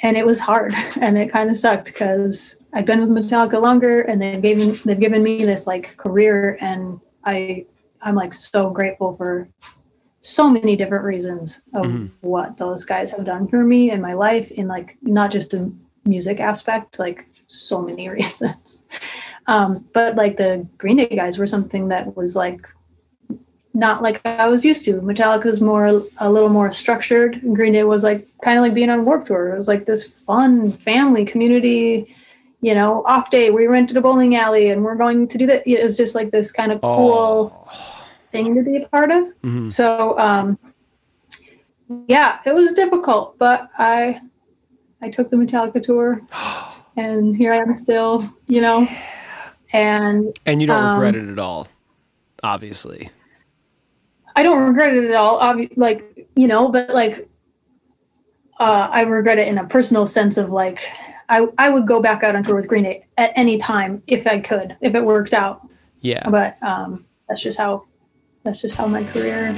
[0.00, 4.02] And it was hard, and it kind of sucked because I'd been with Metallica longer,
[4.02, 7.66] and they've given they've given me this like career, and I
[8.02, 9.48] I'm like so grateful for
[10.28, 12.10] so many different reasons of Mhm.
[12.20, 15.72] what those guys have done for me in my life in like not just the
[16.04, 18.82] music aspect like so many reasons.
[19.46, 22.60] Um but like the green day guys were something that was like
[23.74, 24.94] not like i was used to.
[25.00, 25.86] Metallica's more
[26.18, 27.40] a little more structured.
[27.54, 29.54] Green day was like kind of like being on warped tour.
[29.54, 32.14] It was like this fun family community
[32.60, 33.50] you know off day.
[33.50, 35.62] We rented a bowling alley and we're going to do that.
[35.66, 37.94] It was just like this kind of cool Oh.
[38.30, 39.70] Thing to be a part of Mhm.
[39.72, 40.58] so um,
[42.06, 44.20] yeah, it was difficult, but I
[45.00, 46.20] I took the Metallica tour,
[46.96, 48.86] and here I am still, you know.
[49.72, 51.68] And And you don't Um, regret it at all,
[52.42, 53.10] obviously.
[54.36, 55.38] I don't regret it at all.
[55.40, 57.28] Obvi- like you know, but like
[58.60, 60.80] uh, I regret it in a personal sense of like
[61.28, 64.26] I I would go back out on tour with Green Day at any time if
[64.26, 65.66] I could, if it worked out.
[66.00, 66.28] Yeah.
[66.28, 67.84] But um, that's just how
[68.48, 69.54] that's just how my career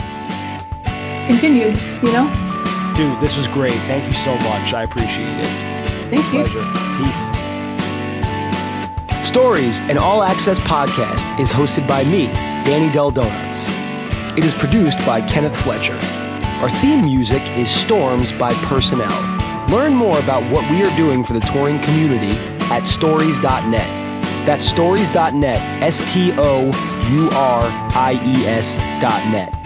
[1.28, 1.76] continued.
[2.02, 2.26] You know.
[2.96, 3.78] Dude, this was great.
[3.86, 4.74] Thank you so much.
[4.74, 5.46] I appreciate it.
[6.10, 6.42] Thank you.
[6.42, 6.66] Pleasure.
[6.98, 7.30] Peace.
[9.24, 12.26] Stouries, an all access podcast, is hosted by me,
[12.64, 13.68] Danny Del Donuts.
[14.36, 15.98] It is produced by Kenneth Fletcher.
[16.60, 19.66] Our theme music is Storms by Personnel.
[19.68, 22.36] Learn more about what we are doing for the touring community
[22.72, 23.99] at stouries.net.
[24.46, 26.64] That's stouries.net, S T O
[27.10, 27.62] U R
[27.94, 29.59] I E S dot net.